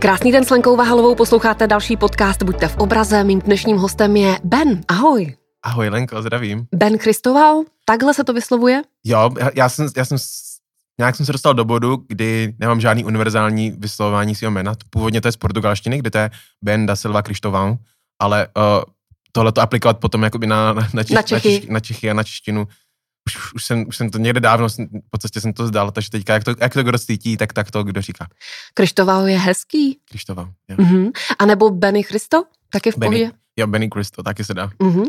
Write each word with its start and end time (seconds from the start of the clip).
Krásný 0.00 0.32
den 0.32 0.44
s 0.44 0.50
Lenkou 0.50 0.76
Vahalovou, 0.76 1.14
posloucháte 1.14 1.66
další 1.66 1.96
podcast 1.96 2.42
Buďte 2.42 2.68
v 2.68 2.76
obraze. 2.76 3.24
Mým 3.24 3.40
dnešním 3.40 3.76
hostem 3.76 4.16
je 4.16 4.38
Ben. 4.44 4.80
Ahoj. 4.88 5.36
Ahoj 5.62 5.88
Lenko, 5.88 6.22
zdravím. 6.22 6.66
Ben 6.74 6.98
Christoval, 6.98 7.62
takhle 7.84 8.14
se 8.14 8.24
to 8.24 8.32
vyslovuje? 8.32 8.82
Jo, 9.04 9.30
já, 9.40 9.50
já 9.54 9.68
jsem, 9.68 9.88
já 9.96 10.04
jsem 10.04 10.18
nějak 10.98 11.16
jsem 11.16 11.26
se 11.26 11.32
dostal 11.32 11.54
do 11.54 11.64
bodu, 11.64 12.04
kdy 12.08 12.54
nemám 12.58 12.80
žádný 12.80 13.04
univerzální 13.04 13.70
vyslovování 13.70 14.34
svého 14.34 14.50
jména. 14.50 14.74
Původně 14.90 15.20
to 15.20 15.28
je 15.28 15.32
z 15.32 15.36
portugalštiny, 15.36 15.98
kde 15.98 16.10
to 16.10 16.18
je 16.18 16.30
Ben 16.64 16.86
da 16.86 16.96
Silva 16.96 17.22
Cristovão, 17.22 17.76
ale 18.18 18.48
uh, 18.56 18.84
tohle 19.32 19.52
to 19.52 19.60
aplikovat 19.60 19.98
potom 19.98 20.22
jakoby 20.22 20.46
na, 20.46 20.72
na, 20.72 20.88
na, 20.94 21.04
Čech, 21.04 21.16
na, 21.16 21.22
Čechy. 21.22 21.48
na, 21.48 21.60
Čech, 21.60 21.68
na 21.68 21.80
Čechy 21.80 22.10
a 22.10 22.14
na 22.14 22.22
češtinu 22.22 22.68
už, 23.26 23.52
už, 23.52 23.64
jsem, 23.64 23.84
už 23.88 23.96
jsem 23.96 24.10
to 24.10 24.18
někde 24.18 24.40
dávno, 24.40 24.68
po 25.10 25.18
cestě 25.18 25.40
jsem 25.40 25.52
to 25.52 25.66
zdal, 25.66 25.90
takže 25.90 26.10
teďka, 26.10 26.32
jak 26.32 26.44
to, 26.44 26.54
jak 26.60 26.72
to 26.72 26.82
kdo 26.82 26.98
cítí, 26.98 27.36
tak, 27.36 27.52
tak 27.52 27.70
to 27.70 27.84
kdo 27.84 28.02
říká. 28.02 28.26
Krištovau 28.74 29.26
je 29.26 29.38
hezký. 29.38 29.98
Krištovau, 30.10 30.46
jo. 30.68 30.76
Uh-huh. 30.76 31.12
A 31.38 31.46
nebo 31.46 31.70
Benny 31.70 32.02
Christo, 32.02 32.44
taky 32.72 32.90
v 32.92 32.96
Benny, 32.96 33.18
pohodě? 33.18 33.32
Jo, 33.56 33.66
Benny 33.66 33.88
Christo, 33.94 34.22
taky 34.22 34.44
se 34.44 34.54
dá. 34.54 34.70
Uh-huh. 34.78 35.06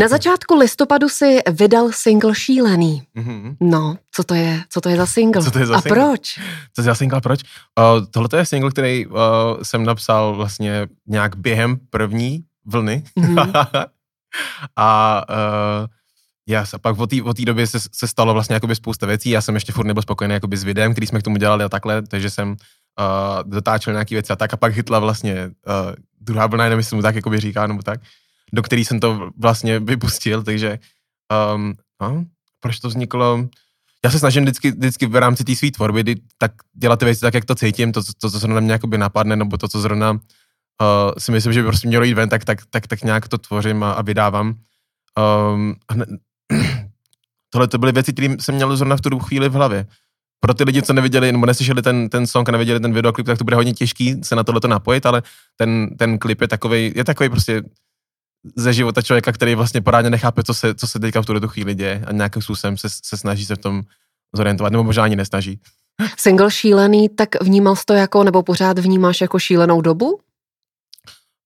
Na 0.00 0.08
začátku 0.08 0.54
listopadu 0.54 1.08
si 1.08 1.38
vydal 1.50 1.92
single 1.92 2.34
Šílený. 2.34 3.02
Uh-huh. 3.16 3.56
No, 3.60 3.98
co 4.12 4.24
to 4.24 4.34
je, 4.34 4.62
co 4.68 4.80
to 4.80 4.88
je 4.88 4.96
za 4.96 5.06
single? 5.06 5.42
Co 5.42 5.50
to 5.50 5.58
je 5.58 5.66
za 5.66 5.76
A 5.76 5.80
single? 5.80 6.04
proč? 6.04 6.34
Co 6.34 6.74
to 6.74 6.80
je 6.80 6.84
za 6.84 6.94
single, 6.94 7.20
proč? 7.20 7.40
Uh, 7.78 8.06
tohle 8.10 8.28
je 8.36 8.46
single, 8.46 8.70
který 8.70 9.06
uh, 9.06 9.16
jsem 9.62 9.84
napsal 9.84 10.34
vlastně 10.34 10.88
nějak 11.06 11.36
během 11.36 11.76
první 11.90 12.44
vlny. 12.66 13.04
Uh-huh. 13.16 13.86
a 14.76 15.22
uh, 15.30 15.86
Yes, 16.50 16.74
a 16.74 16.78
pak 16.78 16.98
od 16.98 17.36
té 17.36 17.44
době 17.44 17.66
se, 17.66 17.80
se, 17.80 18.08
stalo 18.08 18.34
vlastně 18.34 18.54
jakoby 18.54 18.74
spousta 18.74 19.06
věcí, 19.06 19.30
já 19.30 19.40
jsem 19.40 19.54
ještě 19.54 19.72
furt 19.72 19.86
nebyl 19.86 20.02
spokojený 20.02 20.34
jakoby 20.34 20.56
s 20.56 20.64
videem, 20.64 20.92
který 20.92 21.06
jsme 21.06 21.20
k 21.20 21.22
tomu 21.22 21.36
dělali 21.36 21.64
a 21.64 21.68
takhle, 21.68 22.02
takže 22.02 22.30
jsem 22.30 22.50
uh, 22.50 22.56
dotáčel 23.50 23.92
nějaké 23.92 24.14
věci 24.14 24.32
a 24.32 24.36
tak 24.36 24.54
a 24.54 24.56
pak 24.56 24.72
hitla 24.72 24.98
vlastně 24.98 25.46
uh, 25.46 25.94
druhá 26.20 26.46
vlna, 26.46 26.64
nevím, 26.64 26.78
jestli 26.78 26.96
mu 26.96 27.02
tak 27.02 27.14
jakoby 27.14 27.40
říká, 27.40 27.66
nebo 27.66 27.82
tak, 27.82 28.00
do 28.52 28.62
který 28.62 28.84
jsem 28.84 29.00
to 29.00 29.30
vlastně 29.36 29.80
vypustil, 29.80 30.42
takže 30.42 30.78
um, 31.54 31.74
no, 32.00 32.24
proč 32.60 32.80
to 32.80 32.88
vzniklo? 32.88 33.48
Já 34.04 34.10
se 34.10 34.18
snažím 34.18 34.42
vždycky, 34.42 34.70
vždycky 34.70 35.06
v 35.06 35.16
rámci 35.16 35.44
té 35.44 35.56
své 35.56 35.70
tvorby 35.70 36.02
kdy, 36.02 36.16
tak 36.38 36.52
dělat 36.74 36.98
ty 36.98 37.04
věci 37.04 37.20
tak, 37.20 37.34
jak 37.34 37.44
to 37.44 37.54
cítím, 37.54 37.92
to, 37.92 38.02
to, 38.20 38.30
co 38.30 38.38
zrovna 38.38 38.60
mě 38.60 38.72
jakoby 38.72 38.98
napadne, 38.98 39.36
nebo 39.36 39.56
to, 39.56 39.68
co 39.68 39.80
zrovna 39.80 40.10
uh, 40.12 40.18
si 41.18 41.32
myslím, 41.32 41.52
že 41.52 41.62
by 41.62 41.66
prostě 41.66 41.88
mělo 41.88 42.04
jít 42.04 42.14
ven, 42.14 42.28
tak, 42.28 42.44
tak, 42.44 42.58
tak, 42.70 42.86
tak 42.86 43.02
nějak 43.02 43.28
to 43.28 43.38
tvořím 43.38 43.82
a, 43.82 43.92
a 43.92 44.02
vydávám. 44.02 44.54
Um, 45.18 45.74
tohle 47.50 47.68
to 47.68 47.78
byly 47.78 47.92
věci, 47.92 48.12
které 48.12 48.36
jsem 48.40 48.54
měl 48.54 48.76
zrovna 48.76 48.96
v 48.96 49.00
tu 49.00 49.18
chvíli 49.18 49.48
v 49.48 49.52
hlavě. 49.52 49.86
Pro 50.40 50.54
ty 50.54 50.64
lidi, 50.64 50.82
co 50.82 50.92
neviděli 50.92 51.32
nebo 51.32 51.46
neslyšeli 51.46 51.82
ten, 51.82 52.08
ten 52.08 52.26
song 52.26 52.48
a 52.48 52.52
neviděli 52.52 52.80
ten 52.80 52.92
videoklip, 52.92 53.26
tak 53.26 53.38
to 53.38 53.44
bude 53.44 53.56
hodně 53.56 53.74
těžký 53.74 54.24
se 54.24 54.36
na 54.36 54.44
tohle 54.44 54.60
napojit, 54.66 55.06
ale 55.06 55.22
ten, 55.56 55.96
ten 55.96 56.18
klip 56.18 56.40
je 56.40 56.48
takový, 56.48 56.92
je 56.96 57.04
takový 57.04 57.28
prostě 57.28 57.62
ze 58.56 58.72
života 58.72 59.02
člověka, 59.02 59.32
který 59.32 59.54
vlastně 59.54 59.80
pořádně 59.80 60.10
nechápe, 60.10 60.42
co 60.42 60.54
se, 60.54 60.74
co 60.74 60.86
se 60.86 61.00
teďka 61.00 61.22
v 61.22 61.26
tuhle 61.26 61.48
chvíli 61.48 61.74
děje 61.74 62.04
a 62.06 62.12
nějakým 62.12 62.42
způsobem 62.42 62.76
se, 62.76 62.88
se 62.90 63.16
snaží 63.16 63.46
se 63.46 63.56
v 63.56 63.58
tom 63.58 63.82
zorientovat, 64.36 64.72
nebo 64.72 64.84
možná 64.84 65.04
ani 65.04 65.16
nesnaží. 65.16 65.60
Single 66.16 66.50
šílený, 66.50 67.08
tak 67.08 67.42
vnímal 67.42 67.76
jsi 67.76 67.84
to 67.84 67.94
jako, 67.94 68.24
nebo 68.24 68.42
pořád 68.42 68.78
vnímáš 68.78 69.20
jako 69.20 69.38
šílenou 69.38 69.80
dobu? 69.80 70.20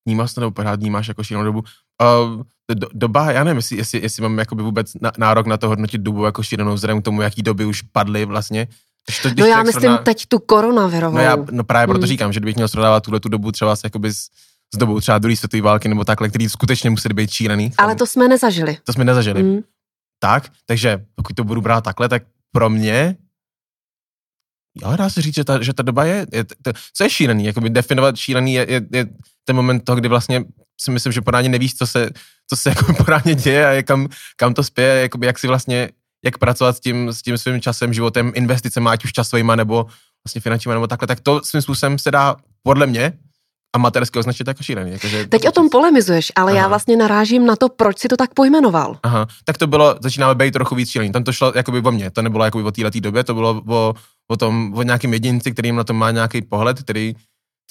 Vnímal 0.07 0.29
jsi 0.29 0.35
to, 0.35 0.41
nebo 0.41 0.51
pořád 0.51 0.81
vnímáš 0.81 1.09
jako 1.09 1.25
šílenou 1.25 1.45
dobu? 1.45 1.61
Uh, 2.03 2.43
do, 2.75 2.89
doba, 2.93 3.33
já 3.33 3.45
nevím, 3.45 3.57
jestli, 3.57 3.77
jestli, 3.77 4.03
jestli 4.03 4.23
mám 4.23 4.39
jakoby 4.39 4.63
vůbec 4.63 4.93
nárok 5.19 5.47
na 5.47 5.57
to 5.57 5.69
hodnotit 5.69 6.01
dobu 6.01 6.25
jako 6.25 6.43
šílenou 6.43 6.75
vzhledem 6.75 7.03
k 7.03 7.05
tomu, 7.05 7.23
jaký 7.23 7.43
doby 7.43 7.65
už 7.65 7.83
padly 7.83 8.25
vlastně. 8.25 8.69
Když 9.07 9.19
to, 9.19 9.29
když 9.29 9.41
no 9.41 9.47
já 9.47 9.63
myslím 9.63 9.81
srovná... 9.81 9.99
teď 9.99 10.27
tu 10.27 10.39
koronavirovou. 10.39 11.17
No, 11.17 11.23
já, 11.23 11.37
no 11.51 11.65
právě 11.65 11.87
proto 11.87 12.01
hmm. 12.01 12.07
říkám, 12.07 12.33
že 12.33 12.41
kdybych 12.41 12.57
měl 12.57 12.69
srovnávat 12.69 13.03
tuhle 13.03 13.21
tu 13.21 13.29
dobu 13.29 13.53
třeba 13.53 13.77
s, 13.77 13.85
jakoby 13.85 14.13
s, 14.13 14.21
s 14.75 14.79
dobou 14.79 15.01
třeba 15.01 15.19
druhé 15.19 15.37
světové 15.37 15.63
války 15.63 15.89
nebo 15.89 16.05
takhle, 16.05 16.29
který 16.29 16.49
skutečně 16.49 16.91
museli 16.91 17.15
být 17.15 17.31
šílený. 17.31 17.73
Ale 17.79 17.95
to 17.95 18.07
jsme 18.07 18.29
nezažili. 18.29 18.79
To 18.85 18.93
jsme 18.93 19.05
nezažili. 19.05 19.43
Hmm. 19.43 19.61
Tak, 20.19 20.49
takže 20.67 21.05
pokud 21.15 21.37
to 21.37 21.45
budu 21.45 21.61
brát 21.61 21.85
takhle, 21.85 22.09
tak 22.09 22.23
pro 22.53 22.71
mě 22.71 23.17
jo, 24.83 24.97
dá 24.97 25.11
se 25.11 25.23
říct, 25.23 25.35
že 25.35 25.45
ta, 25.45 25.63
že 25.63 25.73
ta 25.73 25.83
doba 25.83 26.05
je, 26.05 26.27
je 26.33 26.45
to, 26.45 26.73
co 26.95 27.05
je 27.05 27.11
šílený, 27.11 27.45
jakoby 27.45 27.71
definovat 27.71 28.17
šílený 28.17 28.55
je, 28.55 28.67
je, 28.71 28.83
je 28.93 29.07
ten 29.45 29.57
moment 29.57 29.81
toho, 29.81 29.97
kdy 29.97 30.09
vlastně 30.09 30.45
si 30.81 30.91
myslím, 30.91 31.13
že 31.13 31.21
pořádně 31.21 31.49
nevíš, 31.49 31.75
co 31.75 31.87
se, 31.87 32.11
co 32.49 32.57
se 32.57 32.69
jako 32.77 32.93
pořádně 32.95 33.35
děje 33.35 33.79
a 33.79 33.83
kam, 33.83 34.09
kam 34.37 34.55
to 34.55 34.63
spěje, 34.63 35.03
jakoby 35.03 35.27
jak 35.27 35.39
si 35.39 35.47
vlastně, 35.47 35.89
jak 36.25 36.39
pracovat 36.39 36.77
s 36.77 36.81
tím, 36.81 37.09
s 37.09 37.23
tím 37.23 37.39
svým 37.39 37.61
časem, 37.61 37.93
životem, 37.93 38.33
investicemi, 38.35 38.89
ať 38.89 39.05
už 39.05 39.13
časovýma 39.13 39.57
nebo 39.57 39.87
vlastně 40.27 40.41
finančníma 40.41 40.75
nebo 40.75 40.87
takhle, 40.87 41.09
tak 41.09 41.21
to 41.21 41.41
svým 41.45 41.63
způsobem 41.63 41.99
se 41.99 42.11
dá 42.11 42.37
podle 42.63 42.87
mě 42.87 43.13
amatérsky 43.77 44.19
označit 44.19 44.47
jako 44.47 44.63
šílený. 44.63 44.93
Jakože, 44.93 45.27
Teď 45.27 45.49
o 45.49 45.53
tom 45.53 45.71
polemizuješ, 45.71 46.33
ale 46.37 46.53
Aha. 46.53 46.61
já 46.61 46.69
vlastně 46.69 46.97
narážím 46.97 47.47
na 47.47 47.57
to, 47.57 47.69
proč 47.69 47.99
si 47.99 48.09
to 48.09 48.17
tak 48.17 48.35
pojmenoval. 48.35 48.99
Aha, 49.03 49.27
tak 49.45 49.59
to 49.59 49.67
bylo, 49.67 49.97
začínáme 50.01 50.35
být 50.35 50.51
trochu 50.51 50.75
víc 50.75 50.91
šílený. 50.91 51.13
Tam 51.13 51.25
to 51.25 51.33
šlo 51.33 51.53
jakoby 51.57 51.81
o 51.81 51.91
mě, 51.91 52.11
to 52.11 52.23
nebylo 52.23 52.45
jakoby 52.45 52.65
o 52.65 52.71
této 52.71 53.01
době, 53.01 53.25
to 53.25 53.35
bylo 53.35 53.63
o, 53.69 53.95
o 54.31 54.37
tom, 54.37 54.75
o 54.77 54.83
nějakém 54.83 55.13
jedinci, 55.13 55.53
který 55.53 55.73
na 55.73 55.85
to 55.85 55.95
má 55.95 56.11
nějaký 56.11 56.43
pohled, 56.43 56.83
který 56.83 57.15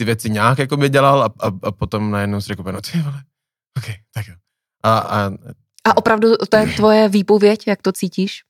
ty 0.01 0.05
věci 0.05 0.29
nějak 0.29 0.59
jakoby 0.59 0.89
dělal 0.89 1.23
a, 1.23 1.25
a, 1.25 1.51
a 1.63 1.71
potom 1.71 2.11
najednou 2.11 2.41
si 2.41 2.47
řekl, 2.47 2.63
no 2.71 2.81
ty 2.81 2.99
vole, 2.99 3.21
ok, 3.77 3.85
tak 4.13 4.27
jo. 4.27 4.35
A, 4.83 4.97
a, 4.97 5.31
a 5.85 5.97
opravdu 5.97 6.27
to 6.49 6.57
je 6.57 6.67
tvoje 6.67 7.09
výpověď, 7.09 7.67
jak 7.67 7.81
to 7.81 7.91
cítíš? 7.91 8.41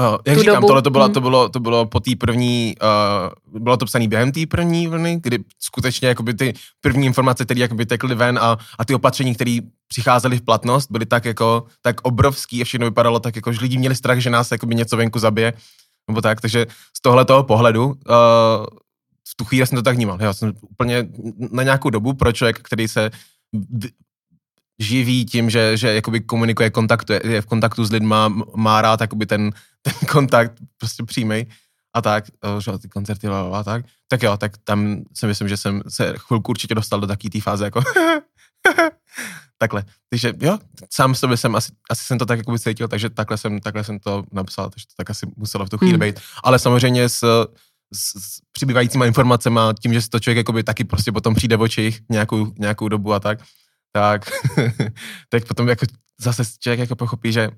Uh, 0.00 0.18
jak 0.26 0.36
tu 0.36 0.40
říkám, 0.42 0.54
dobu? 0.54 0.66
tohle 0.66 0.82
to 0.82 0.90
bylo, 0.90 1.04
hmm. 1.04 1.14
to 1.14 1.20
bylo, 1.20 1.48
to 1.48 1.60
bylo 1.60 1.86
po 1.86 2.00
té 2.00 2.10
první, 2.16 2.74
uh, 3.52 3.60
bylo 3.60 3.76
to 3.76 3.84
psané 3.84 4.08
během 4.08 4.32
té 4.32 4.46
první 4.46 4.86
vlny, 4.86 5.20
kdy 5.22 5.38
skutečně 5.58 6.08
jakoby 6.08 6.34
ty 6.34 6.54
první 6.80 7.06
informace, 7.06 7.44
které 7.44 7.60
jakoby 7.60 7.86
tekly 7.86 8.14
ven 8.14 8.38
a, 8.38 8.58
a 8.78 8.84
ty 8.84 8.94
opatření, 8.94 9.34
které 9.34 9.58
přicházely 9.88 10.36
v 10.36 10.42
platnost, 10.42 10.90
byly 10.90 11.06
tak 11.06 11.24
jako, 11.24 11.64
tak 11.82 12.00
obrovský 12.02 12.60
a 12.60 12.64
všechno 12.64 12.86
vypadalo 12.86 13.20
tak 13.20 13.36
jako, 13.36 13.52
že 13.52 13.60
lidi 13.60 13.78
měli 13.78 13.96
strach, 13.96 14.18
že 14.18 14.30
nás 14.30 14.50
jakoby 14.50 14.74
něco 14.74 14.96
venku 14.96 15.18
zabije, 15.18 15.52
nebo 16.08 16.20
tak, 16.20 16.40
takže 16.40 16.66
z 16.96 17.00
tohle 17.00 17.24
toho 17.24 17.42
pohledu 17.42 17.86
uh, 17.86 17.94
v 19.28 19.34
tu 19.36 19.44
chvíli 19.44 19.66
jsem 19.66 19.76
to 19.76 19.82
tak 19.82 19.96
vnímal. 19.96 20.22
Já 20.22 20.32
jsem 20.32 20.52
úplně 20.60 21.08
na 21.52 21.62
nějakou 21.62 21.90
dobu 21.90 22.12
pro 22.12 22.32
člověk, 22.32 22.58
který 22.58 22.88
se 22.88 23.10
živí 24.78 25.24
tím, 25.24 25.50
že, 25.50 25.76
že 25.76 25.94
jakoby 25.94 26.20
komunikuje, 26.20 26.70
kontaktuje, 26.70 27.20
je 27.24 27.42
v 27.42 27.46
kontaktu 27.46 27.84
s 27.84 27.92
lidma, 27.92 28.28
má 28.56 28.82
rád 28.82 29.00
jakoby 29.00 29.26
ten, 29.26 29.50
ten 29.82 29.94
kontakt 30.08 30.52
prostě 30.78 31.02
přímý 31.02 31.46
a 31.94 32.02
tak, 32.02 32.24
že 32.58 32.78
ty 32.78 32.88
koncerty 32.88 33.28
a 33.28 33.62
tak, 33.64 33.84
tak 34.08 34.22
jo, 34.22 34.36
tak 34.36 34.52
tam 34.64 35.02
si 35.14 35.26
myslím, 35.26 35.48
že 35.48 35.56
jsem 35.56 35.82
se 35.88 36.14
chvilku 36.16 36.50
určitě 36.50 36.74
dostal 36.74 37.00
do 37.00 37.06
takové 37.06 37.30
té 37.30 37.40
fáze 37.40 37.64
jako 37.64 37.82
takhle. 39.58 39.84
Takže 40.10 40.32
jo, 40.40 40.58
sám 40.92 41.14
sobě 41.14 41.36
jsem, 41.36 41.56
asi, 41.56 41.72
asi 41.90 42.04
jsem 42.04 42.18
to 42.18 42.26
tak 42.26 42.38
jakoby 42.38 42.58
cítil, 42.58 42.88
takže 42.88 43.10
takhle 43.10 43.38
jsem, 43.38 43.60
takhle 43.60 43.84
jsem 43.84 43.98
to 43.98 44.24
napsal, 44.32 44.70
takže 44.70 44.86
to 44.86 44.92
tak 44.96 45.10
asi 45.10 45.26
muselo 45.36 45.66
v 45.66 45.70
tu 45.70 45.78
chvíli 45.78 45.92
hmm. 45.92 46.00
být. 46.00 46.20
Ale 46.44 46.58
samozřejmě 46.58 47.08
s, 47.08 47.46
s, 47.94 48.10
s 48.10 48.40
přibývajícíma 48.52 49.06
informacemi, 49.06 49.60
tím, 49.82 49.92
že 49.92 50.02
si 50.02 50.08
to 50.08 50.20
člověk 50.20 50.36
jakoby 50.36 50.62
taky 50.62 50.84
prostě 50.84 51.12
potom 51.12 51.34
přijde 51.34 51.56
v 51.56 51.60
očích 51.60 52.00
nějakou, 52.08 52.52
nějakou 52.58 52.88
dobu 52.88 53.12
a 53.12 53.20
tak, 53.20 53.38
tak, 53.92 54.30
tak 55.28 55.44
potom 55.44 55.68
jako 55.68 55.86
zase 56.20 56.42
člověk 56.58 56.80
jako 56.80 56.96
pochopí, 56.96 57.32
že 57.32 57.50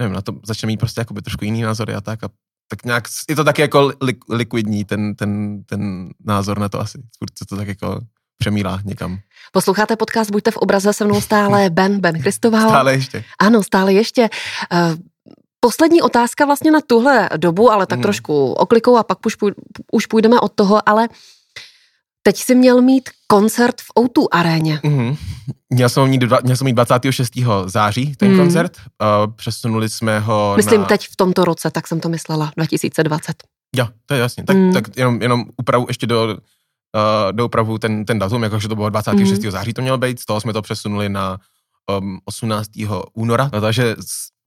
nevím, 0.00 0.14
na 0.14 0.22
to 0.22 0.32
začne 0.46 0.66
mít 0.66 0.76
prostě 0.76 1.00
jakoby 1.00 1.22
trošku 1.22 1.44
jiný 1.44 1.62
názory 1.62 1.94
a 1.94 2.00
tak 2.00 2.24
a 2.24 2.28
tak 2.68 2.84
nějak, 2.84 3.04
je 3.28 3.36
to 3.36 3.44
taky 3.44 3.62
jako 3.62 3.92
li, 4.02 4.14
likvidní 4.30 4.84
ten, 4.84 5.14
ten, 5.14 5.62
ten 5.64 6.10
názor 6.24 6.58
na 6.58 6.68
to 6.68 6.80
asi. 6.80 6.98
Furt 7.18 7.38
se 7.38 7.44
to 7.44 7.56
tak 7.56 7.68
jako 7.68 8.00
přemílá 8.38 8.80
někam. 8.84 9.18
Posloucháte 9.52 9.96
podcast 9.96 10.30
Buďte 10.30 10.50
v 10.50 10.56
obraze 10.56 10.92
se 10.92 11.04
mnou 11.04 11.20
stále 11.20 11.70
Ben, 11.70 12.00
Ben 12.00 12.22
Christoval. 12.22 12.68
Stále 12.68 12.92
ještě. 12.92 13.24
Ano, 13.38 13.62
stále 13.62 13.92
ještě. 13.92 14.28
Poslední 15.64 16.02
otázka 16.02 16.44
vlastně 16.44 16.70
na 16.70 16.80
tuhle 16.86 17.28
dobu, 17.36 17.72
ale 17.72 17.86
tak 17.86 17.98
mm. 17.98 18.02
trošku 18.02 18.52
oklikou 18.52 18.96
a 18.96 19.02
pak 19.02 19.26
už, 19.26 19.36
už 19.92 20.06
půjdeme 20.06 20.40
od 20.40 20.52
toho, 20.52 20.88
ale 20.88 21.08
teď 22.22 22.36
si 22.36 22.54
měl 22.54 22.82
mít 22.82 23.10
koncert 23.26 23.80
v 23.80 24.00
O2 24.00 24.26
aréně. 24.30 24.80
Mm. 24.82 25.16
Měl 25.70 25.88
jsem 25.88 26.06
mít, 26.08 26.24
měl 26.42 26.56
jsem 26.56 26.64
mít 26.64 26.72
26. 26.72 27.32
září 27.66 28.16
ten 28.16 28.32
mm. 28.32 28.38
koncert, 28.38 28.76
uh, 28.76 29.32
přesunuli 29.32 29.88
jsme 29.88 30.20
ho 30.20 30.54
Myslím 30.56 30.80
na... 30.80 30.86
teď 30.86 31.08
v 31.08 31.16
tomto 31.16 31.44
roce, 31.44 31.70
tak 31.70 31.88
jsem 31.88 32.00
to 32.00 32.08
myslela, 32.08 32.52
2020. 32.56 33.42
Jo, 33.76 33.88
to 34.06 34.14
je 34.14 34.20
jasně. 34.20 34.44
Tak, 34.44 34.56
mm. 34.56 34.72
tak 34.72 34.96
jenom, 34.96 35.22
jenom 35.22 35.44
upravu 35.56 35.84
ještě 35.88 36.06
do, 36.06 36.24
uh, 36.24 37.32
do 37.32 37.46
upravu 37.46 37.78
ten, 37.78 38.04
ten 38.04 38.18
datum, 38.18 38.42
jakože 38.42 38.68
to 38.68 38.74
bylo 38.74 38.90
26. 38.90 39.44
Mm. 39.44 39.50
září 39.50 39.72
to 39.72 39.82
mělo 39.82 39.98
být, 39.98 40.20
z 40.20 40.26
toho 40.26 40.40
jsme 40.40 40.52
to 40.52 40.62
přesunuli 40.62 41.08
na 41.08 41.38
um, 41.98 42.20
18. 42.24 42.70
února, 43.14 43.50
no, 43.52 43.60
takže 43.60 43.96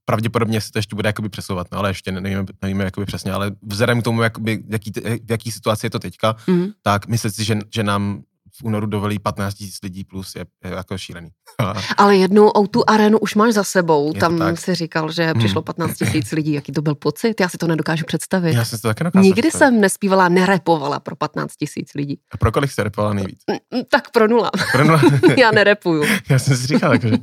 pravděpodobně 0.06 0.62
se 0.62 0.72
to 0.72 0.80
ještě 0.80 0.96
bude 0.96 1.10
jakoby 1.10 1.30
přesouvat, 1.30 1.68
no, 1.72 1.78
ale 1.78 1.90
ještě 1.90 2.12
nevíme, 2.12 2.46
nevíme 2.62 2.84
jakoby 2.84 3.06
přesně, 3.06 3.32
ale 3.32 3.52
vzhledem 3.62 4.02
k 4.02 4.04
tomu, 4.04 4.22
jakoby, 4.22 4.64
jaký, 4.70 4.92
v 5.26 5.32
jaký 5.32 5.52
situaci 5.52 5.86
je 5.86 5.90
to 5.90 6.00
teďka, 6.00 6.36
mm. 6.48 6.68
tak 6.82 7.08
myslím 7.08 7.32
si, 7.32 7.44
že, 7.44 7.58
že 7.74 7.84
nám 7.84 8.24
v 8.60 8.64
únoru 8.64 8.86
dovolí 8.86 9.20
15 9.20 9.62
000 9.62 9.72
lidí 9.84 10.04
plus 10.04 10.36
je, 10.36 10.46
je 10.64 10.72
jako 10.72 10.98
šílený. 10.98 11.30
Ale 11.98 12.18
jednu 12.18 12.52
tu 12.72 12.84
arénu 12.90 13.20
už 13.20 13.36
máš 13.36 13.54
za 13.54 13.64
sebou. 13.64 14.12
Je 14.14 14.20
Tam 14.20 14.38
tak. 14.38 14.60
si 14.60 14.76
říkal, 14.76 15.12
že 15.12 15.34
přišlo 15.34 15.62
15 15.62 15.98
tisíc 15.98 16.32
lidí. 16.32 16.54
Jaký 16.54 16.72
to 16.72 16.82
byl 16.82 16.96
pocit? 16.96 17.42
Já 17.42 17.50
si 17.50 17.58
to 17.58 17.68
nedokážu 17.68 18.06
představit. 18.06 18.54
Já 18.54 18.66
jsem 18.66 18.80
to 18.80 18.88
dokázal 18.94 19.24
Nikdy 19.24 19.42
představit. 19.42 19.72
jsem 19.72 19.82
nespívala, 19.82 20.30
nerepovala 20.30 21.00
pro 21.00 21.16
15 21.16 21.56
tisíc 21.56 21.94
lidí. 21.96 22.20
A 22.32 22.38
pro 22.38 22.52
kolik 22.52 22.72
jste 22.72 22.84
repovala 22.84 23.14
nejvíc? 23.14 23.40
Mm, 23.74 23.82
Tak 23.90 24.12
pro 24.12 24.28
nula. 24.28 24.52
Pro 24.72 24.84
nula? 24.84 25.02
Já 25.38 25.52
nerepuju. 25.52 26.04
Já 26.30 26.40
jsem 26.40 26.58
si 26.58 26.68
říkal, 26.68 26.94
jakože, 26.94 27.18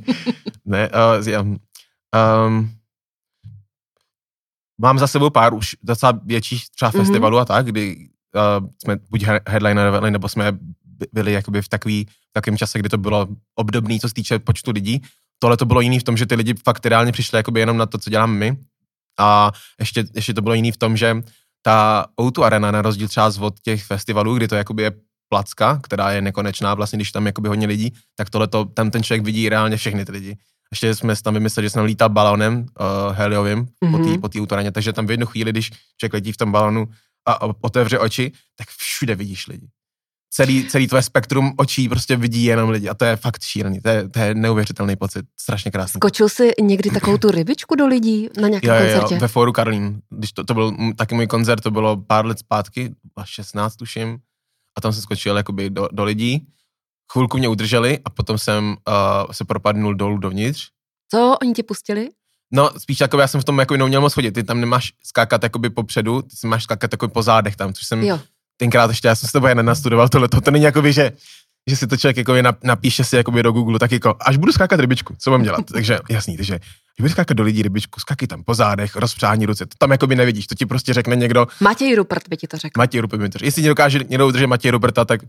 ne, 0.65 0.89
uh, 0.89 1.27
já, 1.27 1.45
um, 2.47 2.71
mám 4.81 4.99
za 4.99 5.07
sebou 5.07 5.29
pár 5.29 5.53
už 5.53 5.75
docela 5.83 6.19
větších 6.25 6.69
třeba 6.69 6.91
Mhm. 6.93 7.03
festivalů 7.05 7.37
a 7.37 7.45
tak, 7.45 7.65
kdy 7.65 8.09
uh, 8.59 8.67
jsme 8.83 8.97
buď 9.09 9.23
he- 9.23 9.41
headlinerovali, 9.47 10.11
nebo 10.11 10.29
jsme 10.29 10.51
by- 10.51 11.07
byli 11.13 11.33
jakoby 11.33 11.61
v 11.61 11.69
takový, 11.69 12.07
takovém 12.31 12.57
čase, 12.57 12.79
kdy 12.79 12.89
to 12.89 12.97
bylo 12.97 13.27
obdobný, 13.55 13.99
co 13.99 14.07
se 14.07 14.13
týče 14.13 14.39
počtu 14.39 14.71
lidí. 14.71 15.01
Tohle 15.39 15.57
to 15.57 15.65
bylo 15.65 15.81
jiný 15.81 15.99
v 15.99 16.03
tom, 16.03 16.17
že 16.17 16.25
ty 16.25 16.35
lidi 16.35 16.53
fakt 16.53 16.85
reálně 16.85 17.11
přišli 17.11 17.37
jakoby 17.37 17.59
jenom 17.59 17.77
na 17.77 17.85
to, 17.85 17.97
co 17.97 18.09
děláme 18.09 18.33
my. 18.33 18.57
A 19.19 19.51
ještě, 19.79 20.03
ještě 20.15 20.33
to 20.33 20.41
bylo 20.41 20.55
jiný 20.55 20.71
v 20.71 20.77
tom, 20.77 20.97
že 20.97 21.17
ta 21.61 22.05
O2 22.21 22.43
Arena, 22.43 22.71
na 22.71 22.81
rozdíl 22.81 23.07
třeba 23.07 23.31
od 23.39 23.59
těch 23.59 23.83
festivalů, 23.83 24.35
kdy 24.35 24.47
to 24.47 24.55
jakoby 24.55 24.83
je 24.83 24.91
placka, 25.29 25.79
která 25.83 26.11
je 26.11 26.21
nekonečná, 26.21 26.73
vlastně 26.73 26.97
když 26.97 27.11
tam 27.11 27.25
jakoby 27.25 27.47
hodně 27.47 27.67
lidí, 27.67 27.93
tak 28.15 28.29
tohle 28.29 28.47
tam 28.73 28.91
ten 28.91 29.03
člověk 29.03 29.23
vidí 29.25 29.49
reálně 29.49 29.77
všechny 29.77 30.05
ty 30.05 30.11
lidi. 30.11 30.37
Ještě 30.71 30.95
jsme 30.95 31.15
tam 31.23 31.33
vymysleli, 31.33 31.65
že 31.65 31.69
jsem 31.69 31.83
lítal 31.85 32.09
balonem 32.09 32.57
uh, 32.79 33.15
heliovým 33.15 33.65
po 33.65 33.97
té 33.97 34.03
Mhm. 34.03 34.21
po 34.21 34.29
té 34.29 34.39
autoraně, 34.39 34.71
takže 34.71 34.93
tam 34.93 35.07
v 35.07 35.11
jednu 35.11 35.25
chvíli, 35.25 35.51
když 35.51 35.71
člověk 35.97 36.13
letí 36.13 36.31
v 36.31 36.37
tom 36.37 36.51
balonu 36.51 36.87
a, 37.27 37.33
a 37.33 37.49
otevře 37.61 37.99
oči, 37.99 38.31
tak 38.55 38.67
všude 38.67 39.15
vidíš 39.15 39.47
lidi. 39.47 39.67
Celý, 40.35 40.67
celý 40.67 40.87
tvoje 40.87 41.01
spektrum 41.03 41.53
očí 41.57 41.89
prostě 41.89 42.15
vidí 42.15 42.43
jenom 42.43 42.69
lidi 42.69 42.89
a 42.89 42.93
to 42.93 43.05
je 43.05 43.15
fakt 43.15 43.41
šílený, 43.43 43.81
to 43.81 43.89
je, 43.89 44.09
to 44.09 44.19
je 44.19 44.35
neuvěřitelný 44.35 44.95
pocit, 44.95 45.25
strašně 45.39 45.71
krásný. 45.71 45.97
Skočil 45.99 46.29
jsi 46.29 46.51
někdy 46.61 46.89
takovou 46.89 47.17
tu 47.17 47.31
rybičku 47.31 47.75
do 47.75 47.87
lidí 47.87 48.29
na 48.41 48.47
nějakém 48.47 48.69
Jo, 48.75 48.81
koncertě? 48.81 49.13
jo, 49.13 49.19
ve 49.19 49.27
Fóru 49.27 49.51
Karlín. 49.51 50.01
Když 50.09 50.31
to, 50.31 50.43
to 50.43 50.53
byl 50.53 50.73
taky 50.97 51.15
můj 51.15 51.27
koncert, 51.27 51.61
to 51.61 51.71
bylo 51.71 51.97
pár 51.97 52.25
let 52.25 52.39
zpátky, 52.39 52.95
a 53.15 53.25
16 53.25 53.75
tuším, 53.75 54.17
a 54.77 54.81
tam 54.81 54.93
jsem 54.93 55.01
skočil 55.01 55.37
jakoby 55.37 55.69
do, 55.69 55.89
do 55.91 56.03
lidí. 56.03 56.47
Chvilku 57.13 57.37
mě 57.37 57.47
udrželi 57.47 57.99
a 58.05 58.09
potom 58.09 58.37
jsem 58.37 58.65
uh, 58.87 59.31
se 59.31 59.45
propadnul 59.45 59.93
dolů 59.95 60.17
dovnitř. 60.17 60.67
Co 61.11 61.37
oni 61.41 61.53
ti 61.53 61.63
pustili? 61.63 62.09
No, 62.51 62.71
spíš 62.77 62.99
jako 62.99 63.19
já 63.19 63.27
jsem 63.27 63.41
v 63.41 63.43
tom 63.43 63.59
jako 63.59 63.77
neuměl 63.77 64.01
moc 64.01 64.13
chodit. 64.13 64.31
Ty 64.31 64.43
tam 64.43 64.59
nemáš 64.61 64.91
skákat 65.03 65.43
jakoby 65.43 65.69
popředu, 65.69 66.21
ty 66.21 66.35
si 66.35 66.47
máš 66.47 66.63
skákat 66.63 66.93
jako 66.93 67.07
po 67.07 67.21
zádech 67.23 67.55
tam, 67.55 67.73
což 67.73 67.87
jsem 67.87 68.03
Jo. 68.03 68.19
tenkrát 68.57 68.89
ještě, 68.89 69.07
já 69.07 69.15
jsem 69.15 69.29
s 69.29 69.31
tebou 69.31 69.47
jen 69.47 69.57
nenastudoval 69.57 70.09
tohle. 70.09 70.27
To 70.27 70.51
není 70.51 70.63
jakoby, 70.63 70.93
že, 70.93 71.11
že 71.69 71.75
si 71.75 71.87
to 71.87 71.97
člověk 71.97 72.17
jako 72.17 72.33
napíše 72.63 73.03
si 73.03 73.15
jakoby 73.15 73.43
do 73.43 73.51
Google, 73.51 73.79
tak 73.79 73.91
jako, 73.91 74.15
až 74.19 74.37
budu 74.37 74.51
skákat 74.51 74.79
rybičku, 74.79 75.15
co 75.19 75.31
mám 75.31 75.43
dělat? 75.43 75.65
Takže 75.73 75.99
jasný, 76.09 76.37
takže 76.37 76.53
když 76.53 77.01
budeš 77.01 77.11
skákat 77.11 77.37
do 77.37 77.43
lidí 77.43 77.61
rybičku, 77.61 77.99
skákej 77.99 78.27
tam 78.27 78.43
po 78.43 78.53
zádech, 78.53 78.95
rozpřání 78.95 79.45
ruce, 79.45 79.65
to 79.65 79.73
tam 79.77 79.91
jakoby 79.91 80.15
nevidíš, 80.15 80.47
to 80.47 80.55
ti 80.55 80.65
prostě 80.65 80.93
řekne 80.93 81.15
někdo, 81.15 81.47
Matěj 81.59 81.95
Rupert 81.95 82.29
by 82.29 82.37
ti 82.37 82.47
to 82.47 82.57
řekl. 82.57 82.79
Matěj 82.79 83.01
Rupert 83.01 83.21
mi 83.21 83.29
to 83.29 83.37
řekne. 83.37 83.47
Jestli 83.47 83.63
dokáže 83.63 83.99
někdo 84.09 84.27
udržet 84.27 84.47
Matěj 84.47 84.71
Ruperta, 84.71 85.05
tak 85.05 85.21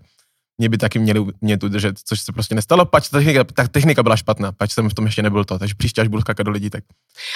mě 0.58 0.68
by 0.68 0.78
taky 0.78 0.98
měli 0.98 1.24
mě 1.40 1.58
tu 1.58 1.66
udržet, 1.66 1.98
což 1.98 2.20
se 2.20 2.32
prostě 2.32 2.54
nestalo, 2.54 2.84
pač 2.84 3.08
ta 3.08 3.18
technika, 3.18 3.44
ta 3.44 3.68
technika 3.68 4.02
byla 4.02 4.16
špatná, 4.16 4.52
pač 4.52 4.72
jsem 4.72 4.88
v 4.88 4.94
tom 4.94 5.04
ještě 5.04 5.22
nebyl 5.22 5.44
to, 5.44 5.58
takže 5.58 5.74
příště, 5.74 6.00
až 6.00 6.08
budu 6.08 6.20
skákat 6.20 6.46
do 6.46 6.52
lidí, 6.52 6.70
tak 6.70 6.84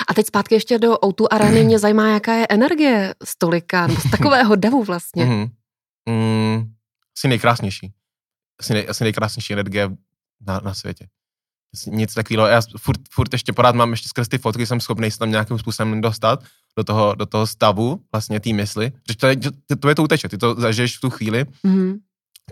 A 0.09 0.15
teď 0.15 0.26
zpátky 0.26 0.55
ještě 0.55 0.79
do 0.79 0.94
O2 0.94 1.26
Areny 1.31 1.65
mě 1.65 1.79
zajímá, 1.79 2.09
jaká 2.09 2.35
je 2.35 2.47
energie 2.50 3.15
z 3.25 3.38
tolika, 3.38 3.87
nebo 3.87 4.00
z 4.00 4.11
takového 4.11 4.56
davu 4.56 4.85
vlastně. 4.85 5.25
Mm-hmm. 5.25 5.50
Mm, 6.09 6.73
asi 7.19 7.29
nejkrásnější. 7.29 7.93
Asi, 8.61 8.75
nej, 8.75 8.87
asi 8.88 9.05
nejkrásnější 9.05 9.53
energie 9.53 9.91
na, 10.47 10.61
na 10.64 10.75
světě. 10.75 11.06
Nic 11.87 12.14
takového. 12.14 12.47
Já 12.47 12.61
furt, 12.79 13.00
furt 13.11 13.32
ještě 13.32 13.53
pořád 13.53 13.75
mám 13.75 13.91
ještě 13.91 14.09
skrz 14.09 14.29
ty 14.29 14.38
fotky, 14.38 14.67
jsem 14.67 14.81
schopný 14.81 15.11
se 15.11 15.19
tam 15.19 15.31
nějakým 15.31 15.59
způsobem 15.59 16.00
dostat 16.00 16.44
do 16.76 16.85
toho, 16.85 17.14
do 17.14 17.26
toho 17.26 17.47
stavu 17.47 18.00
vlastně 18.12 18.41
té 18.41 18.53
mysli. 18.53 18.93
Že 19.11 19.17
to, 19.17 19.26
je, 19.26 19.37
to, 19.37 19.76
to 19.76 19.88
je 19.88 19.94
to 19.94 20.03
uteče, 20.03 20.29
ty 20.29 20.38
to 20.38 20.55
zažiješ 20.55 20.99
v 20.99 21.00
tu 21.00 21.11
chvíli, 21.11 21.47
Mhm. 21.62 21.99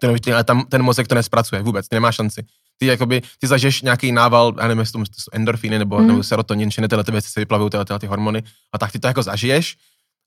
Ten, 0.00 0.16
ale 0.34 0.44
tam 0.44 0.64
ten 0.68 0.82
mozek 0.82 1.08
to 1.08 1.14
nespracuje 1.14 1.62
vůbec, 1.62 1.88
ty 1.88 1.96
nemáš 1.96 2.14
šanci. 2.14 2.44
Ty 2.78 2.86
jakoby, 2.86 3.22
ty 3.38 3.46
zažiješ 3.46 3.82
nějaký 3.82 4.12
nával, 4.12 4.54
já 4.60 4.68
nevím, 4.68 4.80
jestli 4.80 4.92
to 4.92 5.12
jsou 5.12 5.30
endorfíny 5.32 5.78
nebo, 5.78 5.98
mm. 5.98 6.06
nebo 6.06 6.22
serotonin, 6.22 6.70
ne, 6.80 6.88
tyhle 6.88 7.04
ty 7.04 7.12
věci 7.12 7.28
se 7.28 7.40
vyplavují, 7.40 7.70
tyhle, 7.70 7.84
tyhle 7.84 7.98
ty 7.98 8.06
hormony, 8.06 8.42
a 8.72 8.78
tak 8.78 8.92
ty 8.92 8.98
to 8.98 9.06
jako 9.06 9.22
zažiješ, 9.22 9.76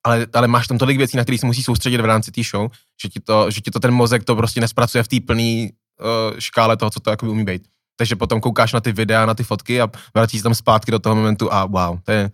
ale, 0.06 0.28
ale 0.34 0.48
máš 0.48 0.68
tam 0.68 0.78
tolik 0.78 0.98
věcí, 0.98 1.18
na 1.18 1.24
které 1.24 1.38
se 1.38 1.46
musíš 1.46 1.66
soustředit 1.66 2.02
v 2.02 2.06
rámci 2.06 2.32
té 2.32 2.44
show, 2.44 2.72
že 3.02 3.10
ti, 3.10 3.20
to, 3.20 3.52
že 3.52 3.62
ti 3.62 3.72
to 3.72 3.80
ten 3.80 3.92
mozek 3.92 4.24
to 4.24 4.36
prostě 4.36 4.62
nespracuje 4.62 5.04
v 5.04 5.08
té 5.08 5.20
plné 5.20 5.68
uh, 5.70 6.40
škále 6.40 6.78
toho, 6.78 6.90
co 6.90 7.00
to 7.00 7.10
jako 7.10 7.32
umí 7.32 7.44
být. 7.46 7.68
Takže 7.98 8.16
potom 8.16 8.42
koukáš 8.42 8.74
na 8.74 8.80
ty 8.80 8.92
videa, 8.92 9.26
na 9.26 9.34
ty 9.34 9.44
fotky 9.44 9.82
a 9.82 9.90
vracíš 10.14 10.40
se 10.40 10.44
tam 10.44 10.56
zpátky 10.56 10.92
do 10.92 11.00
toho 11.00 11.16
momentu 11.16 11.54
a 11.54 11.66
wow, 11.66 12.00
to 12.04 12.12
je, 12.12 12.32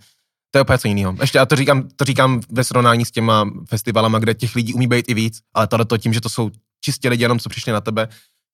to 0.52 0.58
je 0.58 0.62
úplně 0.62 0.78
co 0.78 0.88
jiného. 0.88 1.16
Ještě 1.22 1.38
já 1.38 1.46
to 1.46 1.56
říkám, 1.56 1.88
to 1.96 2.06
říkám 2.06 2.42
ve 2.52 2.64
srovnání 2.64 3.06
s 3.06 3.12
těma 3.12 3.50
festivalama, 3.70 4.20
kde 4.20 4.34
těch 4.34 4.56
lidí 4.56 4.74
umí 4.74 4.88
být 4.88 5.10
i 5.10 5.14
víc, 5.14 5.40
ale 5.54 5.68
tohle 5.68 5.86
to 5.86 5.98
tím, 5.98 6.14
že 6.14 6.22
to 6.22 6.30
jsou 6.30 6.52
čistě 6.86 7.10
lidi 7.10 7.24
jenom, 7.24 7.40
co 7.40 7.50
přišli 7.50 7.72
na 7.72 7.82
tebe, 7.82 8.08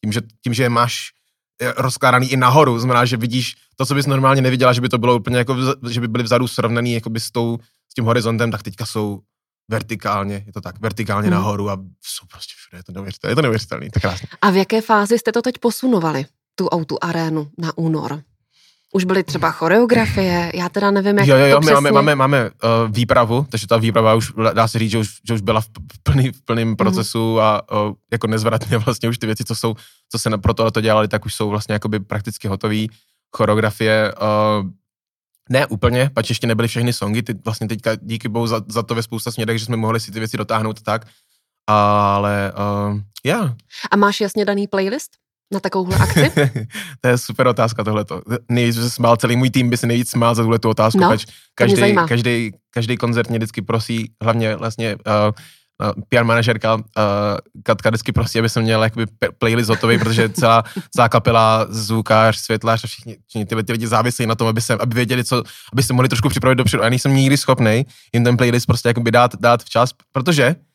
tím, 0.03 0.11
že, 0.11 0.21
tím, 0.43 0.53
že 0.53 0.63
je 0.63 0.69
máš 0.69 1.09
eh, 1.61 1.73
rozkládaný 1.77 2.31
i 2.31 2.37
nahoru, 2.37 2.79
znamená, 2.79 3.05
že 3.05 3.17
vidíš 3.17 3.55
to, 3.75 3.85
co 3.85 3.95
bys 3.95 4.05
normálně 4.05 4.41
neviděla, 4.41 4.73
že 4.73 4.81
by 4.81 4.89
to 4.89 4.97
bylo 4.97 5.15
úplně 5.15 5.37
jako, 5.37 5.55
že 5.89 6.01
by 6.01 6.07
byly 6.07 6.23
vzadu 6.23 6.47
srovnaný 6.47 6.93
jakoby 6.93 7.19
s, 7.19 7.31
tou, 7.31 7.59
s 7.91 7.93
tím 7.93 8.05
horizontem, 8.05 8.51
tak 8.51 8.63
teďka 8.63 8.85
jsou 8.85 9.19
vertikálně, 9.71 10.43
je 10.45 10.53
to 10.53 10.61
tak, 10.61 10.79
vertikálně 10.79 11.27
Hmm. 11.27 11.37
nahoru 11.37 11.69
a 11.69 11.77
jsou 12.01 12.25
prostě 12.31 12.53
všude, 12.57 12.79
je 12.79 12.83
to 12.83 12.91
neuvěřitelné, 12.91 13.31
je 13.31 13.35
to 13.35 13.41
neuvěřitelné, 13.41 13.85
to 13.85 13.97
je 13.97 14.01
krásné. 14.01 14.27
A 14.41 14.49
v 14.51 14.55
jaké 14.55 14.81
fázi 14.81 15.19
jste 15.19 15.31
to 15.31 15.41
teď 15.41 15.57
posunovali, 15.57 16.25
tu 16.55 16.65
O2 16.65 16.97
Arénu 17.01 17.51
na 17.57 17.77
únor? 17.77 18.23
Už 18.93 19.03
byly 19.03 19.23
třeba 19.23 19.51
choreografie, 19.51 20.51
já 20.55 20.69
teda 20.69 20.91
nevím, 20.91 21.17
jak 21.17 21.27
Jo, 21.27 21.35
jo, 21.35 21.45
jo, 21.45 21.55
to 21.55 21.59
my 21.59 21.65
přesně... 21.65 21.73
máme, 21.73 21.91
máme, 21.91 22.15
máme 22.15 22.49
uh, 22.49 22.49
výpravu, 22.89 23.45
takže 23.49 23.67
ta 23.67 23.77
výprava 23.77 24.15
už, 24.15 24.33
dá 24.53 24.67
se 24.67 24.79
říct, 24.79 24.91
že 24.91 24.97
už, 24.97 25.09
že 25.27 25.33
už 25.33 25.41
byla 25.41 25.61
v, 25.61 25.67
plný, 26.03 26.31
v 26.31 26.45
plném 26.45 26.75
procesu 26.75 27.39
a 27.39 27.71
uh, 27.71 27.93
jako 28.11 28.27
nezvratně 28.27 28.77
vlastně 28.85 29.09
už 29.09 29.17
ty 29.17 29.25
věci, 29.25 29.43
co 29.43 29.55
jsou, 29.55 29.75
co 30.11 30.19
se 30.19 30.29
na- 30.29 30.37
pro 30.37 30.53
tohle 30.53 30.71
dělali, 30.81 31.07
tak 31.07 31.25
už 31.25 31.33
jsou 31.33 31.49
vlastně 31.49 31.73
jakoby 31.73 31.99
prakticky 31.99 32.47
hotové. 32.47 32.85
Choreografie, 33.37 34.13
uh, 34.13 34.69
ne 35.49 35.65
úplně, 35.65 36.09
pač 36.13 36.29
ještě 36.29 36.47
nebyly 36.47 36.67
všechny 36.67 36.93
songy, 36.93 37.23
ty 37.23 37.33
vlastně 37.45 37.67
teďka 37.67 37.95
díky 37.95 38.29
bohu 38.29 38.47
za, 38.47 38.61
za 38.67 38.83
to 38.83 38.95
ve 38.95 39.03
spousta 39.03 39.31
směrech, 39.31 39.57
že 39.57 39.65
jsme 39.65 39.77
mohli 39.77 39.99
si 39.99 40.11
ty 40.11 40.19
věci 40.19 40.37
dotáhnout 40.37 40.81
tak, 40.81 41.07
ale 41.67 42.53
uh, 42.53 42.99
já, 43.25 43.37
yeah. 43.37 43.55
A 43.91 43.95
máš 43.95 44.21
jasně 44.21 44.45
daný 44.45 44.67
playlist 44.67 45.20
na 45.51 45.59
takovouhle 45.59 45.97
akci? 45.97 46.31
to 47.01 47.07
je 47.07 47.17
super 47.17 47.47
otázka 47.47 47.83
tohleto. 47.83 48.21
Nejvíc 48.49 48.75
se 48.75 48.89
smál, 48.89 49.17
celý 49.17 49.35
můj 49.35 49.49
tým 49.49 49.69
by 49.69 49.77
se 49.77 49.87
nejvíc 49.87 50.09
smál 50.09 50.35
za 50.35 50.43
tuhle 50.43 50.59
tu 50.59 50.69
otázku, 50.69 50.99
No, 50.99 51.17
každý, 51.55 51.95
každý, 52.07 52.51
každý 52.69 52.97
koncert 52.97 53.29
mě 53.29 53.39
vždycky 53.39 53.61
prosí, 53.61 54.11
hlavně 54.23 54.55
vlastně 54.55 54.95
uh, 54.95 55.31
PR 56.09 56.23
manažerka 56.23 56.75
uh, 56.75 56.81
Katka 57.63 57.89
vždycky 57.89 58.11
prosí, 58.11 58.39
aby 58.39 58.49
jsem 58.49 58.63
měl 58.63 58.83
jakoby 58.83 59.05
playlist 59.37 59.69
hotový, 59.69 59.97
protože 59.97 60.29
celá, 60.29 60.63
celá 60.95 61.09
kapela, 61.09 61.65
zvukář, 61.69 62.37
světlář 62.37 62.83
a 62.83 62.87
všichni, 62.87 63.17
všichni 63.27 63.45
ty, 63.45 63.63
ty 63.63 63.71
lidi 63.71 63.87
závisejí 63.87 64.27
na 64.27 64.35
tom, 64.35 64.47
aby, 64.47 64.61
se, 64.61 64.73
aby 64.73 64.95
věděli, 64.95 65.23
co, 65.23 65.43
aby 65.73 65.83
se 65.83 65.93
mohli 65.93 66.09
trošku 66.09 66.29
připravit 66.29 66.55
dopředu. 66.55 66.83
A 66.83 66.85
já 66.85 66.89
nejsem 66.89 67.15
nikdy 67.15 67.37
schopný 67.37 67.85
jim 68.13 68.23
ten 68.23 68.37
playlist 68.37 68.65
prostě 68.65 68.89
jakoby 68.89 69.11
dát, 69.11 69.35
dát 69.39 69.63
včas, 69.63 69.89
protože 70.11 70.47
uh, 70.47 70.70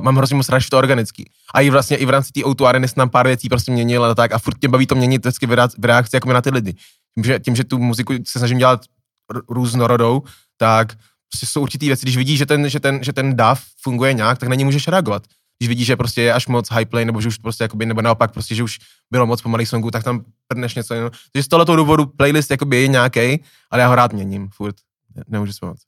mám 0.00 0.16
hrozně 0.16 0.36
moc 0.36 0.48
rád, 0.48 0.58
že 0.58 0.70
to 0.70 0.78
organický. 0.78 1.30
A 1.54 1.60
i 1.60 1.70
vlastně 1.70 1.96
i 1.96 2.06
v 2.06 2.10
rámci 2.10 2.32
té 2.32 2.40
O2 2.40 2.66
areny 2.66 2.88
se 2.88 2.94
nám 2.96 3.10
pár 3.10 3.26
věcí 3.26 3.48
prostě 3.48 3.72
měnil 3.72 4.04
a 4.04 4.14
tak 4.14 4.32
a 4.32 4.38
furt 4.38 4.60
mě 4.60 4.68
baví 4.68 4.86
to 4.86 4.94
měnit 4.94 5.18
vždycky 5.24 5.46
v 5.46 5.50
reak- 5.50 5.74
v 5.78 5.84
reakci 5.84 6.16
jako 6.16 6.32
na 6.32 6.40
ty 6.40 6.50
lidi. 6.50 6.74
Tím 7.14 7.24
že, 7.24 7.38
tím, 7.38 7.56
že 7.56 7.64
tu 7.64 7.78
muziku 7.78 8.14
se 8.26 8.38
snažím 8.38 8.58
dělat 8.58 8.80
různorodou, 9.48 10.22
tak 10.56 10.92
prostě 11.32 11.46
jsou 11.46 11.62
určitý 11.62 11.86
věci, 11.86 12.02
když 12.02 12.16
vidíš, 12.16 12.38
že 12.38 12.46
ten, 12.46 12.68
že 12.70 12.80
ten, 12.80 13.04
že 13.04 13.12
ten 13.12 13.36
DAV 13.36 13.62
funguje 13.82 14.12
nějak, 14.12 14.38
tak 14.38 14.48
na 14.48 14.54
něj 14.54 14.64
můžeš 14.64 14.88
reagovat. 14.88 15.22
Když 15.58 15.68
vidíš, 15.68 15.86
že 15.86 15.96
prostě 15.96 16.22
je 16.22 16.32
až 16.32 16.46
moc 16.46 16.68
high 16.72 16.84
play, 16.84 17.04
nebo 17.04 17.20
že 17.20 17.28
už 17.28 17.38
prostě 17.38 17.64
jakoby, 17.64 17.86
nebo 17.86 18.02
naopak 18.02 18.32
prostě, 18.32 18.54
že 18.54 18.62
už 18.62 18.78
bylo 19.10 19.26
moc 19.26 19.42
pomalých 19.42 19.68
songů, 19.68 19.90
tak 19.90 20.04
tam 20.04 20.24
prdneš 20.48 20.74
něco 20.74 20.94
jiného. 20.94 21.10
Takže 21.32 21.44
z 21.44 21.48
tohoto 21.48 21.76
důvodu 21.76 22.06
playlist 22.06 22.50
jakoby 22.50 22.76
je 22.82 22.88
nějaký, 22.88 23.44
ale 23.70 23.82
já 23.82 23.88
ho 23.88 23.94
rád 23.94 24.12
měním, 24.12 24.48
furt. 24.54 24.76
Ne- 25.16 25.24
Nemůžu 25.28 25.52
si 25.52 25.58
pomoct. 25.60 25.82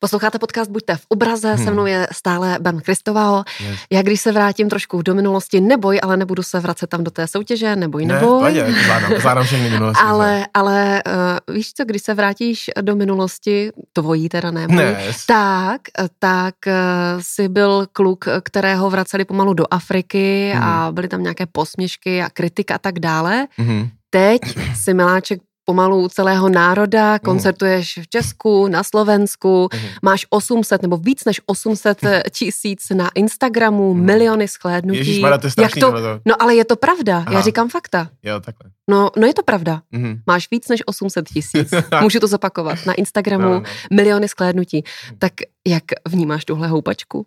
Posloucháte 0.00 0.38
podcast 0.38 0.70
Buďte 0.70 0.96
v 0.96 1.04
obraze, 1.08 1.56
se 1.56 1.62
Hmm. 1.64 1.72
mnou 1.72 1.86
je 1.86 2.06
stále 2.12 2.56
Ben 2.60 2.80
Kristovao. 2.80 3.44
Yes. 3.60 3.78
Já 3.92 4.02
když 4.02 4.20
se 4.20 4.32
vrátím 4.32 4.68
trošku 4.68 5.02
do 5.02 5.14
minulosti, 5.14 5.60
neboj, 5.60 6.00
ale 6.02 6.16
nebudu 6.16 6.42
se 6.42 6.60
vracet 6.60 6.86
tam 6.86 7.04
do 7.04 7.10
té 7.10 7.26
soutěže, 7.28 7.76
neboj, 7.76 8.06
Ne, 8.06 8.14
neboj. 8.14 8.28
pohodě, 8.28 8.66
zvládám, 8.84 9.12
zvládám 9.18 9.44
všechny 9.44 9.70
minulosti. 9.70 10.02
ale, 10.04 10.46
ale 10.54 11.02
uh, 11.48 11.54
víš 11.54 11.72
co, 11.72 11.84
když 11.84 12.02
se 12.02 12.14
vrátíš 12.14 12.70
do 12.80 12.96
minulosti, 12.96 13.70
tvojí 13.92 14.28
teda 14.28 14.50
ne, 14.50 14.66
Ne, 14.68 15.04
tak, 15.26 15.80
tak 16.18 16.54
uh, 16.66 16.72
jsi 17.20 17.48
byl 17.48 17.86
kluk, 17.92 18.24
kterého 18.42 18.90
vraceli 18.90 19.24
pomalu 19.24 19.54
do 19.54 19.64
Afriky 19.70 20.52
Mhm. 20.54 20.62
a 20.62 20.92
byly 20.92 21.08
tam 21.08 21.22
nějaké 21.22 21.46
posměšky 21.52 22.22
a 22.22 22.30
kritika 22.30 22.74
a 22.74 22.78
tak 22.78 22.98
dále. 22.98 23.46
Mhm. 23.58 23.88
Teď 24.10 24.40
si 24.74 24.94
miláček 24.94 25.40
pomalu 25.68 26.08
celého 26.08 26.48
národa, 26.48 27.12
mhm. 27.12 27.18
koncertuješ 27.18 27.98
v 28.02 28.08
Česku, 28.08 28.68
na 28.68 28.80
Slovensku, 28.80 29.68
mm. 29.68 29.80
máš 30.02 30.26
800 30.30 30.82
nebo 30.82 30.96
víc 30.96 31.24
než 31.24 31.40
800 31.46 32.00
tisíc 32.30 32.88
na 32.96 33.10
Instagramu, 33.14 33.94
mm. 33.94 34.00
miliony 34.00 34.48
shlédnutí. 34.48 34.98
Ježišmarja, 34.98 35.38
to 35.38 35.46
je 35.46 35.52
Jak 35.58 35.74
to, 35.74 35.92
to? 35.92 36.20
No 36.24 36.42
ale 36.42 36.54
je 36.54 36.64
to 36.64 36.76
pravda, 36.76 37.16
Aha. 37.16 37.32
já 37.32 37.40
říkám 37.40 37.68
fakta. 37.68 38.08
Jo, 38.22 38.40
takhle. 38.40 38.70
No, 38.90 39.10
no 39.16 39.26
je 39.26 39.34
to 39.34 39.42
pravda. 39.42 39.82
Mm. 39.92 40.20
Máš 40.26 40.48
víc 40.50 40.68
než 40.68 40.82
800 40.86 41.28
tisíc. 41.28 41.70
Můžu 42.00 42.20
to 42.20 42.26
zopakovat. 42.26 42.86
Na 42.86 42.92
Instagramu 42.92 43.44
no, 43.44 43.60
no. 43.60 43.62
miliony 43.92 44.28
shlédnutí. 44.28 44.84
Tak 45.18 45.32
jak 45.66 45.84
vnímáš 46.08 46.44
tuhle 46.44 46.68
houpačku? 46.68 47.26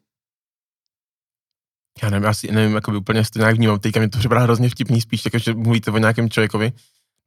já 2.03 2.09
nevím, 2.09 2.29
asi 2.29 2.51
nevím, 2.51 2.75
jako 2.75 2.91
by 2.91 2.97
úplně 2.97 3.23
to 3.33 3.39
nějak 3.39 3.55
vnímám. 3.55 3.79
Teďka 3.79 3.99
mi 3.99 4.09
to 4.09 4.19
připadá 4.19 4.41
hrozně 4.41 4.69
vtipný, 4.69 5.01
spíš 5.01 5.21
tak, 5.21 5.35
že 5.35 5.53
mluvíte 5.53 5.91
o 5.91 5.97
nějakém 5.97 6.29
člověkovi, 6.29 6.71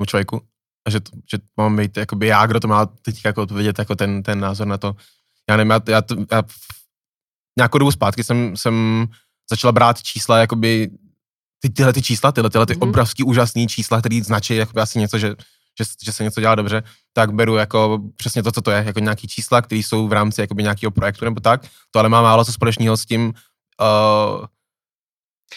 o 0.01 0.07
člověku, 0.07 0.41
a 0.87 0.91
že, 0.91 1.01
to, 1.01 1.11
že 1.31 1.39
mám 1.57 1.77
být 1.77 1.97
jakoby 1.97 2.27
já, 2.27 2.47
kdo 2.47 2.61
to 2.61 2.69
má 2.69 2.87
teď 2.87 3.25
jako 3.25 3.47
vidět 3.47 3.79
jako 3.79 3.95
ten, 3.97 4.23
ten 4.23 4.41
názor 4.41 4.67
na 4.67 4.79
to. 4.79 4.97
Já 5.51 5.57
nevím, 5.57 5.71
já, 5.71 5.81
já, 5.89 6.03
to, 6.03 6.17
já 6.33 6.43
nějakou 7.59 7.79
dobu 7.79 7.93
zpátky 7.93 8.25
jsem, 8.25 8.57
jsem 8.57 9.07
začala 9.51 9.73
brát 9.73 10.03
čísla, 10.03 10.39
jakoby 10.39 10.91
ty, 11.61 11.71
tyhle 11.71 11.93
ty 11.93 12.03
čísla, 12.03 12.33
tyhle, 12.33 12.51
tyhle 12.51 12.67
ty 12.67 12.75
mm-hmm. 12.75 12.89
obrovský 12.89 13.23
úžasný 13.23 13.67
čísla, 13.67 14.01
který 14.01 14.23
značí 14.23 14.57
jakoby 14.57 14.81
asi 14.81 14.99
něco, 14.99 15.19
že, 15.19 15.29
že, 15.79 15.85
že 16.05 16.13
se 16.13 16.25
něco 16.25 16.41
dělá 16.41 16.55
dobře, 16.55 16.83
tak 17.13 17.33
beru 17.33 17.57
jako 17.57 17.99
přesně 18.17 18.43
to, 18.43 18.53
co 18.53 18.61
to 18.61 18.71
je, 18.71 18.85
jako 18.87 19.01
nějaký 19.01 19.29
čísla, 19.29 19.63
které 19.63 19.79
jsou 19.79 20.09
v 20.09 20.13
rámci 20.13 20.41
jakoby 20.41 20.63
nějakého 20.63 20.91
projektu 20.91 21.25
nebo 21.25 21.41
tak, 21.41 21.67
to 21.91 21.99
ale 21.99 22.09
má 22.09 22.23
málo 22.23 22.45
co 22.45 22.53
společného 22.53 22.97
s 22.97 23.05
tím, 23.05 23.33
uh, 23.81 24.47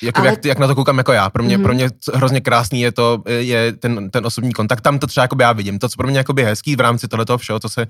jako 0.02 0.20
ale... 0.20 0.30
jak, 0.30 0.46
jak, 0.46 0.60
na 0.60 0.68
to 0.68 0.76
koukám 0.76 0.98
jako 0.98 1.14
já. 1.14 1.30
Pro 1.30 1.44
mě, 1.44 1.58
mm-hmm. 1.58 1.64
pro 1.64 1.74
mě 1.74 1.90
hrozně 2.14 2.42
krásný 2.42 2.82
je 2.82 2.92
to, 2.92 3.24
je 3.28 3.72
ten, 3.72 4.10
ten 4.10 4.26
osobní 4.26 4.54
kontakt. 4.54 4.82
Tam 4.82 5.00
to 5.00 5.08
třeba 5.08 5.24
jako 5.24 5.36
já 5.40 5.54
vidím. 5.54 5.80
To, 5.80 5.90
co 5.90 5.98
pro 5.98 6.08
mě 6.08 6.18
jako 6.18 6.34
hezký 6.38 6.76
v 6.76 6.80
rámci 6.80 7.08
tohoto 7.08 7.38
všeho, 7.38 7.60
co 7.60 7.70
se 7.70 7.88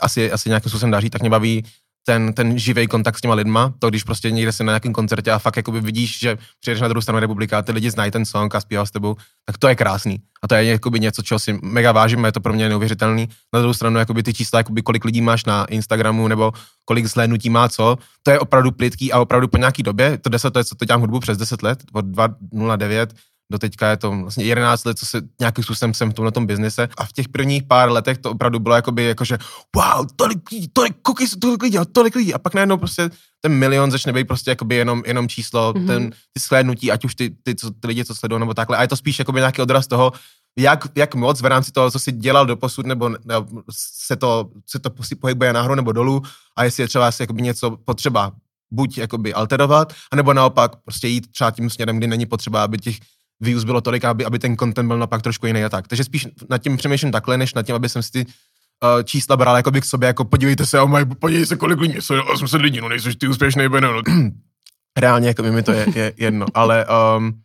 asi, 0.00 0.32
asi 0.32 0.48
nějakým 0.48 0.70
způsobem 0.70 0.90
daří, 0.90 1.10
tak 1.10 1.20
mě 1.20 1.30
baví 1.30 1.64
ten, 2.08 2.32
ten 2.32 2.58
živý 2.58 2.86
kontakt 2.86 3.18
s 3.18 3.20
těma 3.20 3.34
lidma, 3.34 3.74
to 3.78 3.90
když 3.90 4.02
prostě 4.02 4.30
někde 4.30 4.52
se 4.52 4.64
na 4.64 4.72
nějakém 4.72 4.92
koncertě 4.92 5.30
a 5.30 5.38
fakt 5.38 5.56
jakoby 5.56 5.80
vidíš, 5.80 6.18
že 6.18 6.38
přijedeš 6.60 6.80
na 6.80 6.88
druhou 6.88 7.02
stranu 7.02 7.20
republika 7.20 7.58
a 7.58 7.62
ty 7.62 7.72
lidi 7.72 7.90
znají 7.90 8.10
ten 8.10 8.24
song 8.24 8.54
a 8.54 8.60
zpívají 8.60 8.86
s 8.86 8.90
tebou, 8.90 9.16
tak 9.44 9.58
to 9.58 9.68
je 9.68 9.74
krásný. 9.74 10.18
A 10.42 10.48
to 10.48 10.54
je 10.54 10.64
jakoby 10.64 11.00
něco, 11.00 11.22
čeho 11.22 11.38
si 11.38 11.58
mega 11.62 11.92
vážím, 11.92 12.24
je 12.24 12.32
to 12.32 12.40
pro 12.40 12.52
mě 12.52 12.68
neuvěřitelný. 12.68 13.28
Na 13.52 13.60
druhou 13.60 13.74
stranu 13.74 13.98
jakoby 13.98 14.22
ty 14.22 14.34
čísla, 14.34 14.58
jakoby 14.58 14.82
kolik 14.82 15.04
lidí 15.04 15.20
máš 15.20 15.44
na 15.44 15.64
Instagramu 15.64 16.28
nebo 16.28 16.52
kolik 16.84 17.06
zhlédnutí 17.06 17.50
má 17.50 17.68
co, 17.68 17.98
to 18.22 18.30
je 18.30 18.38
opravdu 18.38 18.70
plitký 18.70 19.12
a 19.12 19.20
opravdu 19.20 19.48
po 19.48 19.58
nějaký 19.58 19.82
době, 19.82 20.18
to 20.18 20.28
10 20.28 20.56
let, 20.56 20.68
co 20.68 20.74
to 20.74 20.84
dělám 20.84 21.00
hudbu 21.00 21.20
přes 21.20 21.38
10 21.38 21.62
let, 21.62 21.78
od 21.92 22.04
2009, 22.04 23.14
do 23.52 23.58
teďka 23.58 23.90
je 23.90 23.96
to 23.96 24.10
vlastně 24.10 24.44
11 24.44 24.84
let, 24.84 24.98
co 24.98 25.06
se 25.06 25.22
nějakým 25.40 25.64
způsobem 25.64 25.94
jsem 25.94 26.10
v 26.10 26.14
tomhle 26.14 26.32
tom 26.32 26.46
biznise. 26.46 26.88
A 26.98 27.04
v 27.04 27.12
těch 27.12 27.28
prvních 27.28 27.62
pár 27.62 27.90
letech 27.90 28.18
to 28.18 28.30
opravdu 28.30 28.58
bylo 28.58 28.74
jakoby 28.74 29.04
jako, 29.04 29.24
že 29.24 29.38
wow, 29.76 30.06
tolik 30.16 30.50
lidí, 30.52 30.68
tolik 30.72 30.96
cookies, 31.06 31.36
tolik 31.40 31.62
lidí, 31.62 31.78
tolik 31.92 32.14
lidí. 32.14 32.34
A 32.34 32.38
pak 32.38 32.54
najednou 32.54 32.76
prostě 32.76 33.10
ten 33.40 33.52
milion 33.52 33.90
začne 33.90 34.12
být 34.12 34.24
prostě 34.24 34.50
jakoby 34.50 34.74
jenom, 34.74 35.02
jenom 35.06 35.28
číslo, 35.28 35.72
mm-hmm. 35.72 35.86
ten, 35.86 36.10
ty 36.10 36.40
shlédnutí, 36.40 36.92
ať 36.92 37.04
už 37.04 37.14
ty, 37.14 37.30
ty, 37.42 37.54
co, 37.54 37.70
ty 37.70 37.86
lidi, 37.86 38.04
co 38.04 38.14
sledují 38.14 38.40
nebo 38.40 38.54
takhle. 38.54 38.76
A 38.76 38.82
je 38.82 38.88
to 38.88 38.96
spíš 38.96 39.18
jakoby 39.18 39.40
nějaký 39.40 39.62
odraz 39.62 39.86
toho, 39.86 40.12
jak, 40.58 40.88
jak 40.94 41.14
moc 41.14 41.40
v 41.40 41.46
rámci 41.46 41.72
toho, 41.72 41.90
co 41.90 41.98
si 41.98 42.12
dělal 42.12 42.46
do 42.46 42.56
posud, 42.56 42.86
nebo, 42.86 43.08
nebo 43.08 43.62
se, 44.06 44.16
to, 44.16 44.50
se 44.66 44.78
to 44.78 44.90
pohybuje 45.20 45.52
nahoru 45.52 45.74
nebo 45.74 45.92
dolů 45.92 46.22
a 46.56 46.64
jestli 46.64 46.82
je 46.82 46.88
třeba 46.88 47.08
asi 47.08 47.22
jakoby 47.22 47.42
něco 47.42 47.70
potřeba 47.70 48.32
buď 48.70 48.98
jakoby 48.98 49.34
alterovat, 49.34 49.92
anebo 50.12 50.34
naopak 50.34 50.76
prostě 50.76 51.08
jít 51.08 51.32
třeba 51.32 51.50
tím 51.50 51.70
směrem, 51.70 51.98
kdy 51.98 52.06
není 52.06 52.26
potřeba, 52.26 52.64
aby 52.64 52.78
těch 52.78 52.96
views 53.40 53.64
bylo 53.64 53.80
tolik, 53.80 54.04
aby, 54.04 54.24
aby 54.24 54.38
ten 54.38 54.56
content 54.56 54.86
byl 54.86 54.98
napak 54.98 55.22
trošku 55.22 55.46
jiný 55.46 55.64
a 55.64 55.68
tak. 55.68 55.88
Takže 55.88 56.04
spíš 56.04 56.26
nad 56.50 56.58
tím 56.58 56.76
přemýšlím 56.76 57.12
takhle, 57.12 57.38
než 57.38 57.54
nad 57.54 57.62
tím, 57.62 57.74
aby 57.74 57.88
jsem 57.88 58.02
si 58.02 58.10
ty 58.10 58.26
uh, 58.26 59.02
čísla 59.02 59.36
bral 59.36 59.56
jako 59.56 59.70
by 59.70 59.80
k 59.80 59.84
sobě, 59.84 60.06
jako 60.06 60.24
podívejte 60.24 60.66
se, 60.66 60.80
oh 60.80 60.90
my, 60.90 61.06
podívej 61.06 61.46
se, 61.46 61.56
kolik 61.56 61.80
lidí, 61.80 61.94
jsou 62.00 62.22
800 62.22 62.60
lidí, 62.60 62.80
no 62.80 62.88
nejsi 62.88 63.14
ty 63.14 63.28
úspěšný, 63.28 63.64
no. 63.80 64.02
Reálně, 64.98 65.28
jako 65.28 65.42
mi 65.42 65.62
to 65.62 65.72
je, 65.72 65.86
je 65.94 66.12
jedno, 66.16 66.46
ale 66.54 66.86
um, 67.16 67.40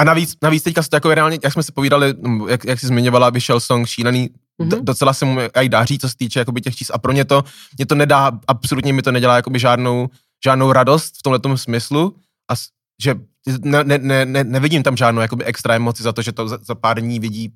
a 0.00 0.04
navíc, 0.04 0.36
navíc 0.42 0.62
teďka 0.62 0.82
se 0.82 0.90
to 0.90 0.96
jako 0.96 1.14
reálně, 1.14 1.38
jak 1.44 1.52
jsme 1.52 1.62
se 1.62 1.72
povídali, 1.72 2.14
jak, 2.48 2.64
jak 2.64 2.80
jsi 2.80 2.86
zmiňovala, 2.86 3.30
vyšel 3.30 3.60
song 3.60 3.86
šílený, 3.86 4.30
mm-hmm. 4.62 4.84
docela 4.84 5.12
se 5.12 5.24
mu 5.24 5.40
i 5.62 5.68
daří, 5.68 5.98
co 5.98 6.08
se 6.08 6.16
týče 6.16 6.38
jakoby 6.38 6.60
těch 6.60 6.76
čísl 6.76 6.92
a 6.94 6.98
pro 6.98 7.12
ně 7.12 7.24
to, 7.24 7.44
mě 7.78 7.86
to 7.86 7.94
nedá, 7.94 8.32
absolutně 8.48 8.92
mi 8.92 9.02
to 9.02 9.12
nedělá 9.12 9.36
jakoby 9.36 9.58
žádnou, 9.58 10.08
žádnou 10.44 10.72
radost 10.72 11.14
v 11.18 11.22
tomhle 11.22 11.58
smyslu 11.58 12.16
a 12.50 12.54
že 13.02 13.14
ne, 13.60 13.84
ne, 13.84 13.98
ne, 13.98 14.26
ne, 14.26 14.44
nevidím 14.44 14.82
tam 14.82 14.96
žádnou 14.96 15.20
jakoby 15.20 15.44
extra 15.44 15.74
emoci 15.74 16.02
za 16.02 16.12
to, 16.12 16.22
že 16.22 16.32
to 16.32 16.48
za, 16.48 16.58
za 16.62 16.74
pár 16.74 17.00
dní 17.00 17.20
vidí 17.20 17.52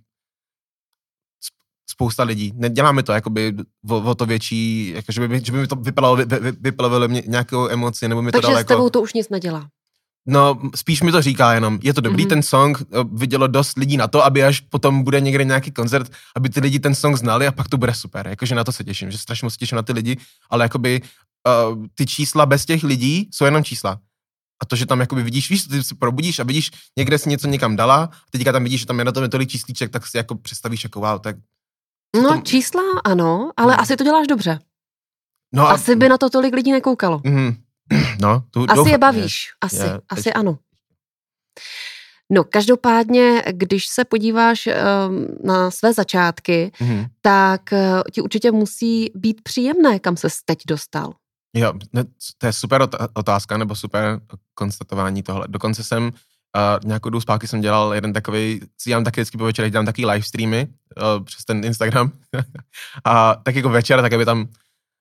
spousta 1.91 2.23
lidí. 2.23 2.53
Neděláme 2.55 3.03
to 3.03 3.13
jakoby 3.13 3.55
o, 3.91 3.97
o 3.97 4.15
to 4.15 4.27
větší, 4.27 4.89
jako, 4.89 5.13
že, 5.13 5.29
by, 5.29 5.41
že 5.45 5.53
by 5.53 5.59
mi 5.59 5.67
to 5.67 5.77
vyplavilo, 5.77 6.27
vy, 6.27 6.53
vy, 7.01 7.09
mě 7.09 7.23
nějakou 7.27 7.69
emoci, 7.69 8.09
nebo 8.09 8.23
mi 8.23 8.33
Takže 8.33 8.47
to 8.47 8.53
dalo 8.53 8.65
s 8.65 8.67
tebou 8.67 8.85
jako... 8.85 8.91
to 8.91 9.01
už 9.03 9.13
nic 9.13 9.29
nedělá. 9.29 9.69
No, 10.31 10.61
spíš 10.77 11.03
mi 11.03 11.13
to 11.13 11.23
říká 11.23 11.55
jenom, 11.55 11.79
je 11.83 11.95
to 11.95 12.01
dobrý 12.01 12.25
mm-hmm. 12.25 12.29
ten 12.29 12.43
song, 12.43 12.83
eh, 12.83 13.05
vidělo 13.13 13.47
dost 13.47 13.79
lidí 13.79 13.97
na 13.97 14.09
to, 14.09 14.25
aby 14.25 14.45
až 14.45 14.61
potom 14.61 15.03
bude 15.03 15.21
někde 15.21 15.45
nějaký 15.45 15.71
koncert, 15.71 16.13
aby 16.37 16.49
ty 16.49 16.61
lidi 16.61 16.79
ten 16.79 16.95
song 16.95 17.17
znali 17.17 17.47
a 17.47 17.53
pak 17.53 17.69
to 17.69 17.77
bude 17.77 17.95
super. 17.95 18.27
Jakože 18.29 18.55
na 18.55 18.65
to 18.65 18.73
se 18.73 18.85
těším, 18.85 19.11
že 19.11 19.19
strašně 19.19 19.47
moc 19.47 19.57
těším 19.57 19.77
na 19.77 19.83
ty 19.83 19.93
lidi, 19.93 20.17
ale 20.51 20.65
jakoby 20.65 21.01
uh, 21.71 21.87
ty 21.95 22.07
čísla 22.07 22.47
bez 22.47 22.65
těch 22.65 22.83
lidí 22.83 23.29
jsou 23.33 23.45
jenom 23.45 23.65
čísla. 23.65 23.99
A 24.63 24.67
to, 24.67 24.77
že 24.77 24.87
tam 24.87 25.01
jakoby 25.01 25.23
vidíš, 25.23 25.51
víš, 25.51 25.65
ty 25.65 25.83
se 25.83 25.95
probudíš 25.95 26.39
a 26.39 26.45
vidíš, 26.45 26.71
někde 26.99 27.19
si 27.19 27.29
něco 27.29 27.49
někam 27.49 27.77
dala, 27.77 28.05
a 28.05 28.11
teďka 28.31 28.53
tam 28.53 28.65
vidíš, 28.65 28.81
že 28.81 28.87
tam 28.87 28.99
je 28.99 29.05
na 29.05 29.13
tom 29.13 29.31
tolik 29.31 29.51
číslíček, 29.51 29.91
tak 29.91 30.07
si 30.07 30.17
jako 30.17 30.35
představíš 30.35 30.85
jako 30.85 31.01
wow, 31.01 31.19
tak... 31.19 31.37
No 32.17 32.29
tom... 32.29 32.43
čísla 32.43 32.83
ano, 33.05 33.51
ale 33.57 33.75
no. 33.75 33.81
asi 33.81 33.97
to 33.97 34.05
děláš 34.05 34.27
dobře. 34.27 34.59
No 35.55 35.67
a... 35.67 35.73
Asi 35.73 35.97
by 35.97 36.09
na 36.09 36.19
to 36.19 36.31
tolik 36.31 36.55
lidí 36.55 36.73
nekoukalo. 36.73 37.21
Mm, 37.25 37.57
no, 38.21 38.43
tu, 38.51 38.61
asi 38.61 38.77
doufám, 38.77 38.93
je 38.93 38.99
bavíš, 38.99 39.47
je, 39.47 39.53
asi, 39.61 39.77
je, 39.77 40.01
asi 40.09 40.23
teď... 40.23 40.33
ano. 40.37 40.59
No, 42.33 42.45
každopádně, 42.45 43.43
když 43.53 43.87
se 43.87 44.05
podíváš 44.05 44.67
um, 44.67 45.27
na 45.45 45.71
své 45.71 45.93
začátky, 45.93 46.73
mm-hmm. 46.81 47.09
tak 47.21 47.61
uh, 47.73 48.03
ti 48.13 48.21
určitě 48.21 48.53
musí 48.53 49.11
být 49.15 49.43
příjemné, 49.43 49.99
kam 49.99 50.17
se 50.17 50.29
teď 50.45 50.59
dostal. 50.67 51.15
Jo, 51.57 51.73
to 52.39 52.47
je 52.47 52.53
super 52.53 52.89
otázka, 53.15 53.57
nebo 53.57 53.77
super 53.77 54.21
konstatování 54.55 55.23
tohle. 55.23 55.49
Dokonce 55.49 55.85
jsem 55.85 56.05
uh, 56.05 56.11
nějakou 56.85 57.11
dobu 57.11 57.21
zpátky 57.21 57.47
jsem 57.47 57.61
dělal 57.61 57.95
jeden 57.95 58.13
takový, 58.13 58.61
dělám 58.87 59.05
taky 59.05 59.21
vždycky 59.21 59.39
po 59.39 59.45
večerech, 59.45 59.73
dělám 59.73 59.87
taky 59.87 60.07
live 60.07 60.23
streamy 60.23 60.67
uh, 60.67 61.25
přes 61.25 61.45
ten 61.45 61.65
Instagram. 61.65 62.13
a 63.05 63.35
tak 63.35 63.55
jako 63.55 63.69
večer, 63.69 64.03
tak 64.03 64.13
aby 64.13 64.25
tam, 64.25 64.49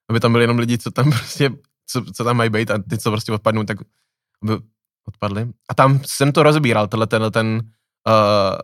aby 0.09 0.19
tam 0.19 0.31
byli 0.31 0.43
jenom 0.43 0.59
lidi, 0.59 0.77
co 0.77 0.91
tam 0.91 1.09
prostě, 1.11 1.49
co, 1.87 2.05
co 2.05 2.23
tam 2.23 2.37
mají 2.37 2.49
být 2.49 2.71
a 2.71 2.77
ty, 2.89 2.97
co 2.97 3.11
prostě 3.11 3.31
odpadnou, 3.31 3.63
tak 3.63 3.77
aby 4.43 4.53
odpadli. 5.07 5.47
A 5.69 5.73
tam 5.73 5.99
jsem 6.05 6.31
to 6.31 6.43
rozbíral, 6.43 6.87
tenhle 6.87 7.07
ten, 7.07 7.31
ten 7.31 7.61
uh, 8.07 8.57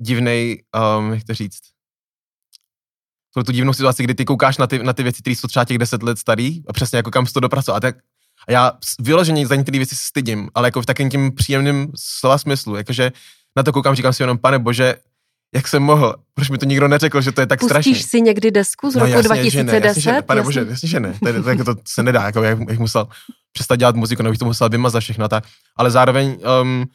divnej, 0.00 0.62
um, 0.98 1.12
jak 1.12 1.24
to 1.24 1.34
říct, 1.34 1.60
pro 3.34 3.44
tu 3.44 3.52
divnou 3.52 3.72
situaci, 3.72 4.02
kdy 4.02 4.14
ty 4.14 4.24
koukáš 4.24 4.58
na 4.58 4.66
ty, 4.66 4.78
na 4.78 4.92
ty 4.92 5.02
věci, 5.02 5.22
které 5.22 5.36
jsou 5.36 5.48
třeba 5.48 5.64
těch 5.64 5.78
deset 5.78 6.02
let 6.02 6.18
starý 6.18 6.62
a 6.68 6.72
přesně 6.72 6.96
jako 6.96 7.10
kam 7.10 7.26
se 7.26 7.32
to 7.32 7.40
dopracoval. 7.40 7.76
A, 7.76 7.80
tak, 7.80 7.96
a 8.48 8.52
já 8.52 8.72
vyloženě 9.00 9.46
za 9.46 9.54
některé 9.54 9.78
věci 9.78 9.96
se 9.96 10.04
stydím, 10.04 10.48
ale 10.54 10.68
jako 10.68 10.82
v 10.82 10.86
takém 10.86 11.10
tím 11.10 11.32
příjemném 11.34 11.88
slova 11.96 12.38
smyslu, 12.38 12.76
jakože 12.76 13.12
na 13.56 13.62
to 13.62 13.72
koukám, 13.72 13.94
říkám 13.94 14.12
si 14.12 14.22
jenom, 14.22 14.38
pane 14.38 14.58
bože, 14.58 14.96
jak 15.54 15.68
jsem 15.68 15.82
mohl, 15.82 16.14
proč 16.34 16.50
mi 16.50 16.58
to 16.58 16.66
nikdo 16.66 16.88
neřekl, 16.88 17.20
že 17.20 17.32
to 17.32 17.40
je 17.40 17.46
tak 17.46 17.60
Pustíš 17.60 17.70
strašný. 17.70 17.92
Pustíš 17.92 18.10
si 18.10 18.20
někdy 18.20 18.50
desku 18.50 18.90
z 18.90 18.94
no, 18.94 19.00
roku 19.00 19.12
jasně, 19.12 19.28
2010? 19.28 19.70
Že 19.70 19.80
ne, 19.80 19.86
jasně, 19.86 20.02
že 20.02 20.12
ne. 20.12 20.22
Pane 20.22 20.38
jasně. 20.38 20.46
bože, 20.46 20.66
jasně, 20.70 20.88
že 20.88 21.00
ne. 21.00 21.14
To, 21.20 21.42
to, 21.42 21.64
to, 21.64 21.74
to 21.74 21.80
se 21.88 22.02
nedá, 22.02 22.22
jako 22.22 22.42
jak, 22.42 22.58
jak 22.68 22.78
musel 22.78 23.08
přestat 23.52 23.76
dělat 23.76 23.96
muziku, 23.96 24.22
nebo 24.22 24.32
bych 24.32 24.38
to 24.38 24.44
musel 24.44 24.68
vymazat 24.68 25.02
všechno 25.02 25.28
tak. 25.28 25.44
Ale 25.76 25.90
zároveň 25.90 26.38
um, 26.62 26.86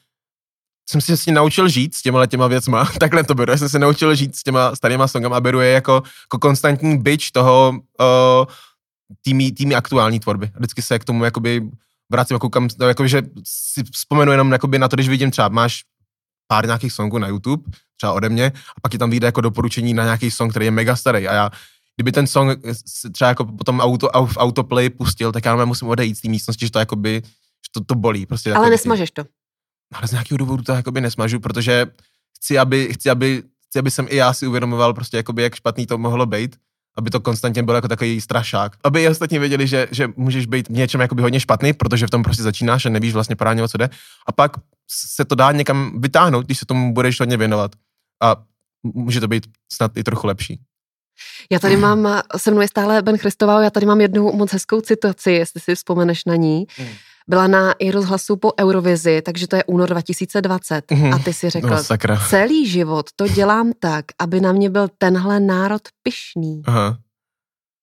jsem 0.90 1.02
si 1.02 1.12
vlastně 1.12 1.34
naučil 1.34 1.70
žít 1.70 1.96
s 1.96 2.02
těma 2.02 2.26
těma 2.26 2.48
věcma, 2.48 2.86
takhle 3.00 3.24
to 3.24 3.36
beru, 3.36 3.52
já 3.52 3.58
jsem 3.58 3.70
se 3.70 3.80
naučil 3.80 4.16
žít 4.16 4.36
s 4.36 4.44
těma 4.44 4.76
starýma 4.76 5.08
songama 5.08 5.38
a 5.38 5.42
beru 5.42 5.60
je 5.60 5.72
jako, 5.72 6.04
jako 6.26 6.40
konstantní 6.40 6.98
byč 6.98 7.32
toho 7.32 7.74
uh, 8.00 8.46
týmy, 9.22 9.52
týmy 9.52 9.76
aktuální 9.76 10.20
tvorby. 10.20 10.52
Vždycky 10.56 10.82
se 10.82 11.00
k 11.00 11.06
tomu 11.06 11.24
jakoby 11.24 11.70
vracím 12.10 12.36
a 12.36 12.40
koukám, 12.40 12.68
no, 12.80 12.88
jakoby, 12.88 13.10
že 13.10 13.22
si 13.44 13.84
vzpomenu 13.92 14.32
jenom 14.32 14.52
jakoby 14.52 14.80
na 14.80 14.88
to, 14.88 14.96
když 14.96 15.10
vidím 15.10 15.32
třeba, 15.32 15.50
máš 15.50 15.84
pár 16.48 16.66
nějakých 16.66 16.94
songů 16.94 17.18
na 17.18 17.28
YouTube, 17.28 17.64
třeba 17.98 18.14
ode 18.14 18.30
mě, 18.30 18.48
a 18.48 18.82
pak 18.82 18.94
je 18.94 19.00
tam 19.00 19.10
vyjde 19.10 19.28
jako 19.28 19.42
doporučení 19.42 19.94
na 19.94 20.04
nějaký 20.04 20.32
song, 20.32 20.52
který 20.52 20.66
je 20.66 20.72
mega 20.72 20.96
starý 20.96 21.28
a 21.28 21.34
já 21.34 21.52
kdyby 21.96 22.12
ten 22.12 22.28
song 22.28 22.60
třeba 23.12 23.30
jako 23.30 23.46
potom 23.46 23.80
auto, 23.80 24.10
v 24.26 24.38
autoplay 24.38 24.90
pustil, 24.90 25.32
tak 25.32 25.46
já 25.46 25.66
musím 25.66 25.88
odejít 25.88 26.18
z 26.18 26.22
té 26.22 26.30
místnosti, 26.30 26.66
že 26.66 26.72
to 26.72 26.80
jakoby, 26.80 27.22
že 27.26 27.72
to, 27.72 27.84
to 27.84 27.96
bolí. 27.96 28.26
Prostě 28.26 28.54
Ale 28.54 28.70
nesmažeš 28.70 29.12
to 29.12 29.24
ale 29.94 30.08
z 30.08 30.12
nějakého 30.12 30.38
důvodu 30.38 30.64
to 30.64 30.72
jakoby 30.72 31.02
nesmažu, 31.02 31.40
protože 31.40 31.86
chci, 32.38 32.60
aby, 32.60 32.94
chci, 32.94 33.10
aby, 33.10 33.44
chci, 33.70 33.80
aby 33.80 33.92
jsem 33.92 34.08
i 34.10 34.16
já 34.16 34.34
si 34.34 34.48
uvědomoval 34.48 34.94
prostě 34.94 35.18
jakoby, 35.18 35.44
jak 35.44 35.56
špatný 35.56 35.86
to 35.86 35.98
mohlo 35.98 36.26
být, 36.26 36.56
aby 36.98 37.10
to 37.10 37.20
konstantně 37.20 37.64
bylo 37.64 37.76
jako 37.76 37.88
takový 37.88 38.22
strašák. 38.22 38.72
Aby 38.84 39.04
i 39.04 39.10
ostatní 39.10 39.40
věděli, 39.40 39.68
že, 39.68 39.88
že 39.92 40.10
můžeš 40.16 40.46
být 40.46 40.68
v 40.68 40.72
něčem 40.72 41.02
jakoby 41.02 41.22
hodně 41.22 41.40
špatný, 41.40 41.74
protože 41.74 42.08
v 42.08 42.10
tom 42.10 42.24
prostě 42.24 42.44
začínáš 42.44 42.86
a 42.86 42.90
nevíš 42.90 43.14
vlastně 43.14 43.36
pořádně, 43.36 43.64
o 43.64 43.68
co 43.68 43.78
jde. 43.78 43.90
A 44.28 44.32
pak 44.32 44.52
se 44.90 45.26
to 45.26 45.36
dá 45.36 45.52
někam 45.52 46.02
vytáhnout, 46.02 46.46
když 46.46 46.60
se 46.60 46.66
tomu 46.66 46.94
budeš 46.94 47.20
hodně 47.20 47.38
věnovat. 47.38 47.72
A 48.24 48.36
může 48.84 49.20
to 49.20 49.28
být 49.28 49.48
snad 49.74 49.98
i 49.98 50.04
trochu 50.04 50.28
lepší. 50.28 50.60
Já 51.52 51.60
tady 51.60 51.78
mám, 51.78 52.22
se 52.38 52.52
mnou 52.52 52.62
je 52.62 52.68
stále 52.68 53.02
Ben 53.02 53.18
Christoval, 53.18 53.62
já 53.62 53.70
tady 53.70 53.86
mám 53.86 54.02
jednu 54.02 54.34
moc 54.34 54.54
hezkou 54.54 54.82
citaci, 54.82 55.32
jestli 55.32 55.62
si 55.62 55.76
vzpomeneš 55.76 56.26
na 56.26 56.36
ní. 56.36 56.66
Hmm. 56.78 56.90
Byla 57.30 57.48
na 57.48 57.72
i 57.72 57.92
rozhlasu 57.92 58.36
po 58.38 58.52
Eurovizi, 58.60 59.22
takže 59.22 59.48
to 59.48 59.56
je 59.56 59.64
únor 59.64 59.90
2020. 59.90 60.92
Hmm. 60.92 61.14
A 61.14 61.20
ty 61.20 61.34
si 61.34 61.50
řekl, 61.50 61.68
no, 61.68 61.84
sakra. 61.84 62.22
celý 62.30 62.68
život 62.68 63.10
to 63.16 63.28
dělám 63.28 63.72
tak, 63.80 64.06
aby 64.20 64.42
na 64.42 64.52
mě 64.52 64.70
byl 64.70 64.88
tenhle 64.98 65.40
národ 65.40 65.82
pyšný. 66.04 66.62
Aha. 66.66 66.98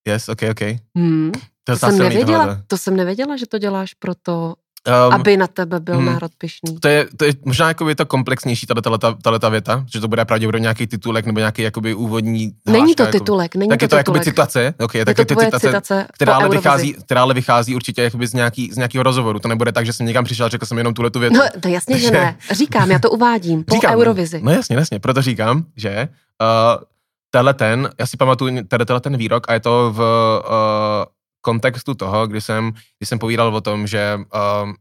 Yes, 0.08 0.28
ok, 0.28 0.42
ok. 0.50 0.60
Hmm. 0.96 1.32
To, 1.64 1.72
to, 1.72 1.78
jsem 1.78 1.98
nevěděla, 1.98 2.62
to 2.66 2.78
jsem 2.78 2.96
nevěděla, 2.96 3.36
že 3.36 3.46
to 3.46 3.58
děláš 3.58 3.94
proto, 3.94 4.54
Um, 4.88 5.14
aby 5.14 5.36
na 5.36 5.46
tebe 5.46 5.80
byl 5.80 5.96
hmm, 5.96 6.06
národ 6.06 6.32
pišný. 6.38 6.80
To 6.80 6.88
je, 6.88 7.06
to 7.16 7.24
je 7.24 7.32
možná 7.44 7.68
jako 7.68 7.88
je 7.88 7.96
to 7.96 8.06
komplexnější, 8.06 8.66
tato, 8.66 9.38
ta 9.38 9.48
věta, 9.48 9.84
že 9.92 10.00
to 10.00 10.08
bude 10.08 10.24
pravděpodobně 10.24 10.62
nějaký 10.62 10.86
titulek 10.86 11.26
nebo 11.26 11.38
nějaký 11.38 11.62
jakoby 11.62 11.94
úvodní 11.94 12.52
Není 12.66 12.94
to 12.94 13.02
jako, 13.02 13.18
titulek, 13.18 13.56
není 13.56 13.68
tak 13.68 13.78
to 13.78 13.84
je 13.84 13.88
to 13.88 13.96
jakoby 13.96 14.20
citace, 14.20 14.74
okay, 14.80 14.98
je 14.98 15.04
tak 15.04 15.18
je 15.18 15.24
to 15.24 15.36
citace, 15.36 15.66
citace 15.66 16.06
která, 16.12 16.34
ale 16.34 16.48
vychází, 16.48 16.94
která 17.04 17.22
ale 17.22 17.34
vychází 17.34 17.74
určitě 17.74 18.02
jakoby 18.02 18.26
z, 18.26 18.34
nějaký, 18.34 18.72
z 18.72 18.76
nějakého 18.76 19.02
rozhovoru. 19.02 19.38
To 19.38 19.48
nebude 19.48 19.72
tak, 19.72 19.86
že 19.86 19.92
jsem 19.92 20.06
někam 20.06 20.24
přišel 20.24 20.46
a 20.46 20.48
řekl 20.48 20.66
jsem 20.66 20.78
jenom 20.78 20.94
tuhle 20.94 21.10
tu 21.10 21.18
větu. 21.18 21.36
No, 21.36 21.44
to 21.60 21.68
jasně, 21.68 21.98
že 21.98 22.10
ne. 22.10 22.36
Říkám, 22.50 22.90
já 22.90 22.98
to 22.98 23.10
uvádím 23.10 23.64
po 23.64 23.74
říkám, 23.74 23.94
Eurovizi. 23.94 24.40
No 24.42 24.52
jasně, 24.52 24.76
jasně, 24.76 24.98
proto 24.98 25.22
říkám, 25.22 25.64
že 25.76 26.08
uh, 26.42 26.82
tenhle 27.30 27.54
ten, 27.54 27.90
já 27.98 28.06
si 28.06 28.16
pamatuju 28.16 28.62
tenhle 28.68 29.00
ten 29.00 29.16
výrok 29.16 29.46
a 29.48 29.52
je 29.52 29.60
to 29.60 29.92
v 29.92 29.98
uh, 29.98 31.13
kontextu 31.44 31.94
toho, 31.94 32.26
kdy 32.26 32.40
jsem, 32.40 32.72
kdy 32.72 33.06
jsem 33.06 33.18
povídal 33.18 33.54
o 33.54 33.60
tom, 33.60 33.86
že 33.86 34.16
uh, 34.16 34.72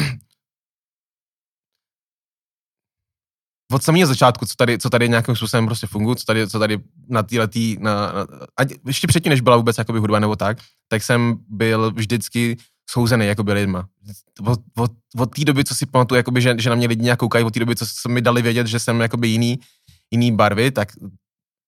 od 3.72 3.82
samého 3.82 4.06
začátku, 4.06 4.46
co 4.46 4.54
tady, 4.54 4.78
co 4.78 4.90
tady 4.90 5.08
nějakým 5.08 5.36
způsobem 5.36 5.66
prostě 5.66 5.86
funguje, 5.86 6.16
co 6.16 6.24
tady, 6.24 6.48
co 6.48 6.58
tady 6.58 6.78
na 7.08 7.22
týhletý, 7.22 7.76
na, 7.80 8.12
na, 8.12 8.26
a 8.56 8.62
ještě 8.86 9.06
předtím, 9.06 9.30
než 9.30 9.40
byla 9.40 9.56
vůbec 9.56 9.78
jakoby 9.78 9.98
hudba 9.98 10.18
nebo 10.18 10.36
tak, 10.36 10.58
tak 10.88 11.02
jsem 11.02 11.36
byl 11.48 11.90
vždycky 11.90 12.56
souzený 12.90 13.26
jakoby 13.26 13.52
lidma. 13.52 13.88
Od, 14.46 14.60
od, 14.76 14.92
od 15.18 15.34
té 15.34 15.44
doby, 15.44 15.64
co 15.64 15.74
si 15.74 15.86
pamatuju, 15.86 16.16
jakoby, 16.16 16.42
že, 16.42 16.54
že 16.58 16.70
na 16.70 16.76
mě 16.76 16.86
lidi 16.86 17.02
nějak 17.02 17.18
koukají, 17.18 17.44
od 17.44 17.54
té 17.54 17.60
doby, 17.60 17.76
co 17.76 18.08
mi 18.08 18.20
dali 18.20 18.42
vědět, 18.42 18.66
že 18.66 18.78
jsem 18.78 19.00
jakoby 19.00 19.28
jiný, 19.28 19.58
jiný 20.10 20.32
barvy, 20.32 20.70
tak 20.70 20.88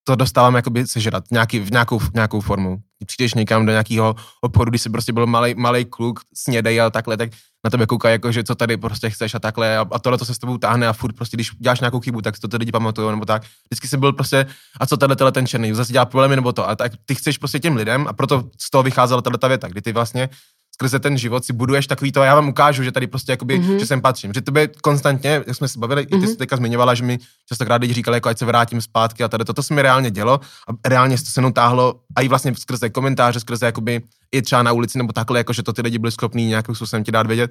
to 0.05 0.17
dostávám 0.17 0.55
jakoby 0.55 0.87
sežrat 0.87 1.25
nějaký, 1.31 1.59
v 1.59 1.71
nějakou, 1.71 1.99
v 1.99 2.15
nějakou 2.15 2.41
formu. 2.41 2.77
Přijdeš 3.07 3.35
někam 3.35 3.67
do 3.67 3.73
nějakého 3.73 4.17
obchodu, 4.41 4.71
když 4.71 4.83
jsi 4.83 4.91
prostě 4.91 5.13
byl 5.13 5.27
malý, 5.27 5.55
malý 5.55 5.85
kluk, 5.85 6.21
snědej 6.35 6.81
a 6.81 6.91
takhle, 6.91 7.17
tak 7.17 7.31
na 7.65 7.71
tebe 7.71 7.87
kouká, 7.87 8.11
jako, 8.11 8.33
že 8.33 8.45
co 8.45 8.55
tady 8.55 8.77
prostě 8.77 9.11
chceš 9.11 9.35
a 9.35 9.39
takhle 9.39 9.79
a, 9.79 9.87
a 9.93 9.99
tohle 9.99 10.19
to 10.19 10.25
se 10.25 10.35
s 10.35 10.39
tebou 10.39 10.59
táhne 10.59 10.89
a 10.89 10.93
furt 10.93 11.17
prostě, 11.17 11.37
když 11.37 11.51
děláš 11.59 11.81
nějakou 11.81 12.01
chybu, 12.01 12.23
tak 12.23 12.39
to 12.39 12.49
ty 12.49 12.57
lidi 12.57 12.73
pamatují 12.73 13.11
nebo 13.11 13.25
tak. 13.25 13.43
Vždycky 13.43 13.89
jsem 13.89 14.01
byl 14.01 14.13
prostě, 14.13 14.47
a 14.81 14.87
co 14.87 14.97
tady 14.97 15.17
ten 15.33 15.47
černý, 15.47 15.73
zase 15.73 15.93
dělá 15.93 16.05
problémy 16.05 16.37
nebo 16.37 16.53
to. 16.53 16.69
A 16.69 16.77
tak 16.77 16.93
ty 17.05 17.15
chceš 17.15 17.39
prostě 17.39 17.59
těm 17.59 17.77
lidem 17.77 18.07
a 18.09 18.13
proto 18.13 18.45
z 18.61 18.71
toho 18.71 18.83
vycházela 18.83 19.23
tato 19.23 19.49
věta, 19.49 19.69
kdy 19.69 19.83
ty 19.83 19.93
vlastně 19.93 20.29
skrze 20.75 20.99
ten 20.99 21.19
život 21.19 21.45
si 21.45 21.53
buduješ 21.53 21.87
takový 21.87 22.13
to, 22.13 22.23
já 22.23 22.35
vám 22.35 22.49
ukážu, 22.49 22.83
že 22.83 22.93
tady 22.93 23.07
prostě 23.07 23.33
jakoby, 23.33 23.61
mm-hmm. 23.61 23.77
že 23.77 23.87
sem 23.87 24.01
patřím. 24.01 24.33
Že 24.35 24.41
to 24.41 24.53
by 24.53 24.69
konstantně, 24.83 25.31
jak 25.31 25.57
jsme 25.57 25.69
se 25.69 25.79
bavili, 25.79 26.03
mm-hmm. 26.03 26.07
i 26.07 26.11
ty 26.11 26.17
mhm. 26.17 26.27
jsi 26.27 26.37
teďka 26.37 26.57
zmiňovala, 26.57 26.95
že 26.95 27.05
mi 27.05 27.19
častokrát 27.49 27.81
lidi 27.81 27.95
říkali, 27.95 28.17
jako 28.17 28.29
ať 28.29 28.39
se 28.39 28.45
vrátím 28.45 28.81
zpátky 28.81 29.25
a 29.25 29.29
tady 29.29 29.45
toto 29.45 29.63
se 29.63 29.75
mi 29.75 29.83
reálně 29.83 30.11
dělo 30.11 30.41
a 30.69 30.89
reálně 30.89 31.19
se 31.19 31.25
to 31.25 31.31
se 31.31 31.41
mnou 31.41 31.53
táhlo 31.53 32.01
a 32.17 32.21
i 32.21 32.29
vlastně 32.29 32.55
skrze 32.55 32.91
komentáře, 32.91 33.41
skrze 33.41 33.67
jakoby 33.67 34.03
i 34.33 34.43
třeba 34.43 34.63
na 34.63 34.73
ulici 34.73 34.99
nebo 34.99 35.13
takhle, 35.13 35.41
jako 35.41 35.53
že 35.53 35.63
to 35.63 35.73
ty 35.73 35.83
lidi 35.83 35.99
byli 35.99 36.13
schopní 36.13 36.47
nějakým 36.47 36.75
způsobem 36.75 37.05
ti 37.05 37.13
dát 37.13 37.27
vědět 37.27 37.51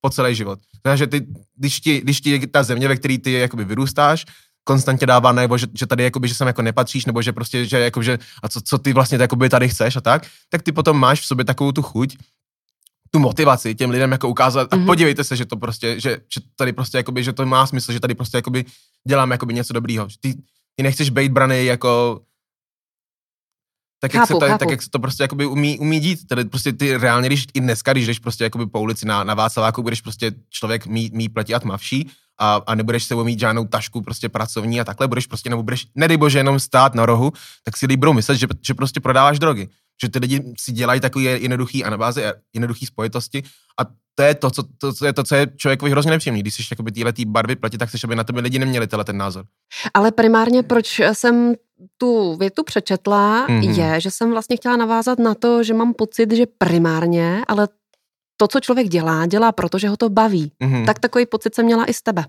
po 0.00 0.10
celý 0.10 0.34
život. 0.34 0.58
Takže 0.82 1.06
ty, 1.06 1.26
když 1.56 1.80
ti, 1.80 2.00
když 2.00 2.20
ti 2.20 2.46
ta 2.46 2.62
země, 2.62 2.88
ve 2.88 2.96
které 2.96 3.18
ty 3.18 3.32
jakoby 3.32 3.64
vyrůstáš, 3.64 4.24
konstantně 4.64 5.06
dává 5.06 5.32
nebo 5.32 5.58
že, 5.58 5.66
že 5.78 5.86
tady 5.86 6.04
jakoby, 6.04 6.28
že 6.28 6.34
sem 6.34 6.46
jako 6.46 6.62
nepatříš, 6.62 7.06
nebo 7.06 7.22
že 7.22 7.32
prostě, 7.32 7.64
že 7.64 7.78
jako, 7.78 8.02
že 8.02 8.18
a 8.42 8.48
co, 8.48 8.60
co 8.60 8.78
ty 8.78 8.92
vlastně 8.92 9.18
jakoby 9.20 9.48
tady 9.48 9.68
chceš 9.68 9.96
a 9.96 10.00
tak, 10.00 10.26
tak 10.48 10.62
ty 10.62 10.72
potom 10.72 10.98
máš 10.98 11.20
v 11.20 11.26
sobě 11.26 11.44
takovou 11.44 11.72
tu 11.72 11.82
chuť, 11.82 12.16
tu 13.14 13.20
motivaci 13.20 13.74
těm 13.74 13.90
lidem 13.90 14.12
jako 14.12 14.28
ukázat 14.28 14.68
mm-hmm. 14.68 14.74
a 14.74 14.76
mhm. 14.76 14.86
podívejte 14.86 15.24
se, 15.24 15.36
že 15.36 15.44
to 15.46 15.56
prostě, 15.56 16.00
že, 16.00 16.10
že 16.34 16.40
tady 16.56 16.72
prostě 16.72 16.96
jakoby, 16.96 17.24
že 17.24 17.32
to 17.32 17.46
má 17.46 17.66
smysl, 17.66 17.92
že 17.92 18.00
tady 18.00 18.14
prostě 18.14 18.38
jakoby 18.38 18.64
děláme 19.08 19.34
jakoby 19.34 19.54
něco 19.54 19.72
dobrýho. 19.72 20.08
Ty, 20.20 20.34
ty 20.76 20.82
nechceš 20.82 21.10
být 21.10 21.32
braný 21.32 21.64
jako 21.64 22.20
tak, 24.00 24.12
chápu, 24.12 24.34
jak 24.34 24.42
se 24.42 24.52
to, 24.52 24.58
tak 24.58 24.70
jak 24.70 24.82
se 24.82 24.90
to 24.90 24.98
prostě 24.98 25.24
jakoby 25.24 25.46
umí, 25.46 25.78
umí 25.78 26.00
dít. 26.00 26.26
Tedy 26.26 26.44
prostě 26.44 26.72
ty 26.72 26.96
reálně, 26.96 27.28
když 27.28 27.46
i 27.54 27.60
dneska, 27.60 27.92
když 27.92 28.06
jdeš 28.06 28.18
prostě 28.18 28.44
jakoby 28.44 28.66
po 28.66 28.80
ulici 28.80 29.06
na, 29.06 29.24
na 29.24 29.34
Václaváku, 29.34 29.82
budeš 29.82 30.00
prostě 30.00 30.32
člověk 30.50 30.86
mý, 30.86 31.10
mý 31.12 31.28
pleti 31.28 31.54
a 31.54 31.60
tmavší 31.60 32.10
a, 32.38 32.60
a 32.66 32.74
nebudeš 32.74 33.04
sebou 33.04 33.24
mít 33.24 33.38
žádnou 33.38 33.64
tašku 33.64 34.02
prostě 34.02 34.28
pracovní 34.28 34.80
a 34.80 34.84
takhle 34.84 35.08
budeš 35.08 35.26
prostě, 35.26 35.50
nebo 35.50 35.62
budeš, 35.62 35.86
nedej 35.94 36.16
bože, 36.16 36.38
jenom 36.38 36.60
stát 36.60 36.94
na 36.94 37.06
rohu, 37.06 37.32
tak 37.64 37.76
si 37.76 37.86
lidi 37.86 37.96
budou 37.96 38.12
myslet, 38.12 38.36
že, 38.36 38.46
že 38.62 38.74
prostě 38.74 39.00
prodáváš 39.00 39.38
drogy. 39.38 39.68
Že 40.02 40.08
ty 40.08 40.18
lidi 40.18 40.54
si 40.58 40.72
dělají 40.72 41.00
takové 41.00 41.24
jednoduchý 41.24 41.84
a 41.84 41.90
na 41.90 41.98
bázi 41.98 42.22
jednoduchý 42.54 42.86
spojitosti 42.86 43.42
a 43.80 43.84
to 44.14 44.22
je 44.22 44.34
to, 44.34 44.50
co, 44.50 44.62
to, 44.62 44.92
to, 44.94 45.06
je 45.06 45.12
to, 45.12 45.24
co 45.24 45.34
je 45.34 45.46
člověkovi 45.56 45.90
hrozně 45.90 46.10
nepříjemný. 46.10 46.40
Když 46.40 46.54
jsi 46.54 46.62
jakoby 46.70 46.92
tyhle 46.92 47.12
tý 47.12 47.24
barvy 47.24 47.56
platí, 47.56 47.78
tak 47.78 47.88
chceš, 47.88 48.04
aby 48.04 48.16
na 48.16 48.24
tebe 48.24 48.40
lidi 48.40 48.58
neměli 48.58 48.86
tenhle 48.86 49.04
ten 49.04 49.16
názor. 49.16 49.44
Ale 49.94 50.12
primárně, 50.12 50.62
proč 50.62 51.00
jsem 51.12 51.54
tu 51.96 52.36
větu 52.36 52.64
přečetla, 52.64 53.46
mm-hmm. 53.48 53.80
je, 53.80 54.00
že 54.00 54.10
jsem 54.10 54.30
vlastně 54.30 54.56
chtěla 54.56 54.76
navázat 54.76 55.18
na 55.18 55.34
to, 55.34 55.62
že 55.62 55.74
mám 55.74 55.94
pocit, 55.94 56.32
že 56.32 56.46
primárně, 56.58 57.42
ale 57.48 57.68
to, 58.36 58.48
co 58.48 58.60
člověk 58.60 58.88
dělá, 58.88 59.26
dělá 59.26 59.52
proto, 59.52 59.78
že 59.78 59.88
ho 59.88 59.96
to 59.96 60.08
baví. 60.08 60.52
Mm-hmm. 60.64 60.86
Tak 60.86 60.98
takový 60.98 61.26
pocit 61.26 61.54
jsem 61.54 61.64
měla 61.64 61.84
i 61.84 61.94
z 61.94 62.02
tebe. 62.02 62.24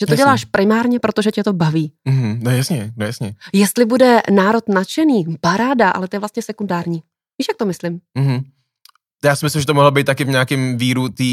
Že 0.00 0.06
to 0.06 0.12
jasně. 0.12 0.16
děláš 0.16 0.44
primárně, 0.44 1.00
protože 1.00 1.30
tě 1.30 1.44
to 1.44 1.52
baví. 1.52 1.92
Mm-hmm. 2.08 2.38
No 2.42 2.50
jasně, 2.50 2.92
no 2.96 3.06
jasně. 3.06 3.34
Jestli 3.52 3.84
bude 3.84 4.20
národ 4.30 4.68
nadšený, 4.68 5.24
paráda, 5.40 5.90
ale 5.90 6.08
to 6.08 6.16
je 6.16 6.20
vlastně 6.20 6.42
sekundární. 6.42 7.02
Víš, 7.38 7.46
jak 7.48 7.56
to 7.56 7.66
myslím? 7.66 8.00
Mm-hmm. 8.18 8.42
Já 9.24 9.36
si 9.36 9.46
myslím, 9.46 9.60
že 9.60 9.66
to 9.66 9.74
mohlo 9.74 9.90
být 9.90 10.04
taky 10.04 10.24
v 10.24 10.28
nějakém 10.28 10.78
víru 10.78 11.08
té 11.08 11.24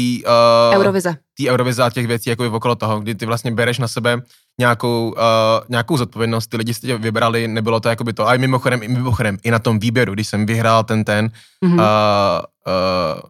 uh, 0.72 0.80
Eurovize. 0.80 1.16
Tý 1.36 1.50
Eurovize 1.50 1.82
a 1.82 1.90
těch 1.90 2.06
věcí 2.06 2.30
jako 2.30 2.50
okolo 2.50 2.74
toho, 2.74 3.00
kdy 3.00 3.14
ty 3.14 3.26
vlastně 3.26 3.50
bereš 3.50 3.78
na 3.78 3.88
sebe 3.88 4.22
nějakou, 4.58 5.10
uh, 5.10 5.20
nějakou 5.68 5.96
zodpovědnost, 5.96 6.46
ty 6.46 6.56
lidi 6.56 6.74
si 6.74 6.80
tě 6.80 6.98
vybrali, 6.98 7.48
nebylo 7.48 7.80
to 7.80 7.88
jako 7.88 8.04
by 8.04 8.12
to, 8.12 8.28
a 8.28 8.36
mimochodem, 8.36 8.82
i 8.82 8.88
mimochodem, 8.88 9.38
i 9.42 9.50
na 9.50 9.58
tom 9.58 9.78
výběru, 9.78 10.14
když 10.14 10.28
jsem 10.28 10.46
vyhrál 10.46 10.84
ten 10.84 11.04
ten, 11.04 11.30
mm-hmm. 11.64 11.74
uh, 11.74 11.80
uh, 12.66 13.20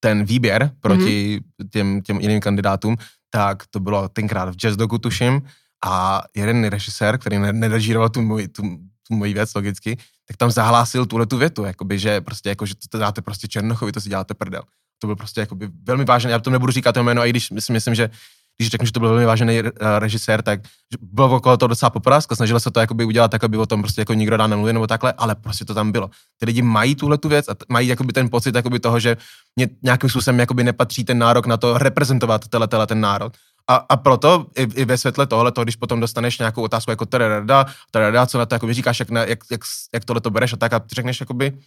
ten 0.00 0.24
výběr 0.24 0.70
proti 0.80 1.40
mm-hmm. 1.40 1.68
těm, 1.70 2.02
těm 2.02 2.20
jiným 2.20 2.40
kandidátům, 2.40 2.96
tak 3.34 3.66
to 3.66 3.80
bylo 3.80 4.08
tenkrát 4.08 4.48
v 4.48 4.56
Jazz 4.56 4.76
Dogu, 4.76 4.98
tuším, 4.98 5.42
a 5.84 6.22
jeden 6.36 6.64
režisér, 6.64 7.18
který 7.18 7.38
nerežíroval 7.38 8.08
tu 8.08 8.22
moji, 8.22 8.48
tu, 8.48 8.62
tu 9.08 9.14
moji 9.14 9.34
věc 9.34 9.54
logicky, 9.54 9.96
tak 10.28 10.36
tam 10.36 10.50
zahlásil 10.50 11.06
tuhle 11.06 11.26
tu 11.26 11.36
větu, 11.36 11.64
jakoby, 11.64 11.98
že 11.98 12.20
prostě 12.20 12.48
jako, 12.48 12.66
že 12.66 12.74
to 12.90 12.98
dáte 12.98 13.22
prostě 13.22 13.48
Černochovi, 13.48 13.92
to 13.92 14.00
si 14.00 14.08
děláte 14.08 14.34
prdel. 14.34 14.62
To 14.98 15.06
byl 15.06 15.16
prostě 15.16 15.40
jakoby 15.40 15.68
velmi 15.82 16.04
vážný, 16.04 16.30
já 16.30 16.38
to 16.38 16.50
nebudu 16.50 16.72
říkat 16.72 16.92
to 16.92 17.02
jméno, 17.02 17.26
i 17.26 17.30
když 17.30 17.48
si 17.58 17.72
myslím, 17.72 17.94
že 17.94 18.10
když 18.56 18.70
řeknu, 18.70 18.86
že 18.86 18.92
to 18.92 19.00
byl 19.00 19.08
velmi 19.08 19.24
vážený 19.24 19.62
uh, 19.62 19.68
režisér, 19.98 20.42
tak 20.42 20.60
bylo 21.00 21.36
okolo 21.36 21.56
toho 21.56 21.68
docela 21.68 21.90
popraska, 21.90 22.36
snažil 22.36 22.60
se 22.60 22.70
to 22.70 22.80
jakoby 22.80 23.04
udělat 23.04 23.30
tak, 23.30 23.44
aby 23.44 23.58
o 23.58 23.66
tom 23.66 23.82
prostě 23.82 24.00
jako 24.00 24.14
nikdo 24.14 24.36
dá 24.36 24.46
nemluvil 24.46 24.72
nebo 24.72 24.86
takhle, 24.86 25.12
ale 25.12 25.34
prostě 25.34 25.64
to 25.64 25.74
tam 25.74 25.92
bylo. 25.92 26.10
Ty 26.38 26.46
lidi 26.46 26.62
mají 26.62 26.94
tuhle 26.94 27.18
tu 27.18 27.28
věc 27.28 27.48
a 27.48 27.54
mají 27.68 27.88
jakoby 27.88 28.12
ten 28.12 28.30
pocit 28.30 28.54
jakoby 28.54 28.80
toho, 28.80 29.00
že 29.00 29.16
mě 29.56 29.68
nějakým 29.82 30.10
způsobem 30.10 30.40
jakoby 30.40 30.64
nepatří 30.64 31.04
ten 31.04 31.18
nárok 31.18 31.46
na 31.46 31.56
to 31.56 31.78
reprezentovat 31.78 32.48
tenhle, 32.48 32.68
tenhle 32.68 32.86
ten 32.86 33.00
národ. 33.00 33.32
A, 33.68 33.74
a 33.74 33.96
proto 33.96 34.46
i, 34.56 34.62
i 34.62 34.84
ve 34.84 34.98
světle 34.98 35.26
tohle, 35.26 35.52
to, 35.52 35.62
když 35.62 35.76
potom 35.76 36.00
dostaneš 36.00 36.38
nějakou 36.38 36.62
otázku 36.62 36.90
jako 36.90 37.06
terada, 37.06 37.66
terada, 37.90 38.26
co 38.26 38.38
na 38.38 38.46
to 38.46 38.54
jako 38.54 38.72
říkáš, 38.72 39.00
jak, 39.00 39.10
jak, 39.10 39.38
jak, 39.50 39.60
jak 39.94 40.04
tohle 40.04 40.20
to 40.20 40.30
bereš 40.30 40.52
a 40.52 40.56
tak 40.56 40.72
a 40.72 40.78
ty 40.78 40.94
řekneš 40.94 41.20
jakoby, 41.20 41.58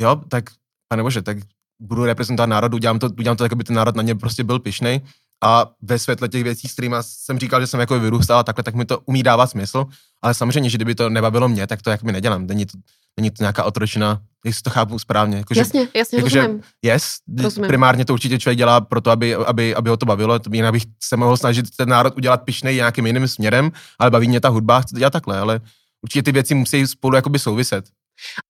jo, 0.00 0.16
tak 0.28 0.44
pane 0.88 1.02
bože, 1.02 1.22
tak 1.22 1.36
budu 1.80 2.04
reprezentovat 2.04 2.48
národu, 2.48 2.76
udělám 2.76 2.98
to, 2.98 3.06
udělám 3.06 3.36
to 3.36 3.44
tak, 3.44 3.52
aby 3.52 3.64
ten 3.64 3.76
národ 3.76 3.96
na 3.96 4.02
ně 4.02 4.14
prostě 4.14 4.44
byl 4.44 4.58
pišnej 4.58 5.00
a 5.44 5.70
ve 5.82 5.98
světle 5.98 6.28
těch 6.28 6.44
věcí, 6.44 6.68
s 6.68 6.72
kterými 6.72 6.96
jsem 7.00 7.38
říkal, 7.38 7.60
že 7.60 7.66
jsem 7.66 7.80
jako 7.80 8.00
vyrůstal 8.00 8.38
a 8.38 8.42
takhle, 8.42 8.64
tak 8.64 8.74
mi 8.74 8.84
to 8.84 9.00
umí 9.00 9.22
dávat 9.22 9.46
smysl, 9.46 9.86
ale 10.22 10.34
samozřejmě, 10.34 10.70
že 10.70 10.78
kdyby 10.78 10.94
to 10.94 11.10
nebavilo 11.10 11.48
mě, 11.48 11.66
tak 11.66 11.82
to 11.82 11.90
jak 11.90 12.02
mi 12.02 12.12
nedělám. 12.12 12.46
Není 12.46 12.66
to, 12.66 12.78
není 13.16 13.30
to 13.30 13.42
nějaká 13.42 13.64
otročina, 13.64 14.20
jestli 14.44 14.62
to 14.62 14.70
chápu 14.70 14.98
správně. 14.98 15.36
Jako, 15.36 15.54
jasně, 15.56 15.88
jasně, 15.94 16.18
jako, 16.18 16.28
rozumím. 16.28 16.62
Yes, 16.82 17.16
rozumím. 17.42 17.68
primárně 17.68 18.04
to 18.04 18.12
určitě 18.12 18.38
člověk 18.38 18.58
dělá 18.58 18.80
proto, 18.80 19.10
aby, 19.10 19.34
aby, 19.34 19.74
aby 19.74 19.90
ho 19.90 19.96
to 19.96 20.06
bavilo, 20.06 20.40
jinak 20.52 20.72
bych 20.72 20.82
se 21.02 21.16
mohl 21.16 21.36
snažit 21.36 21.76
ten 21.76 21.88
národ 21.88 22.16
udělat 22.16 22.36
pišnej 22.36 22.74
nějakým 22.74 23.06
jiným 23.06 23.28
směrem, 23.28 23.72
ale 23.98 24.10
baví 24.10 24.28
mě 24.28 24.40
ta 24.40 24.48
hudba, 24.48 24.80
chci 24.80 24.94
to 24.94 24.98
dělat 24.98 25.12
takhle, 25.12 25.38
ale 25.38 25.60
určitě 26.02 26.22
ty 26.22 26.32
věci 26.32 26.54
musí 26.54 26.86
spolu 26.86 27.16
jakoby 27.16 27.38
souviset. 27.38 27.84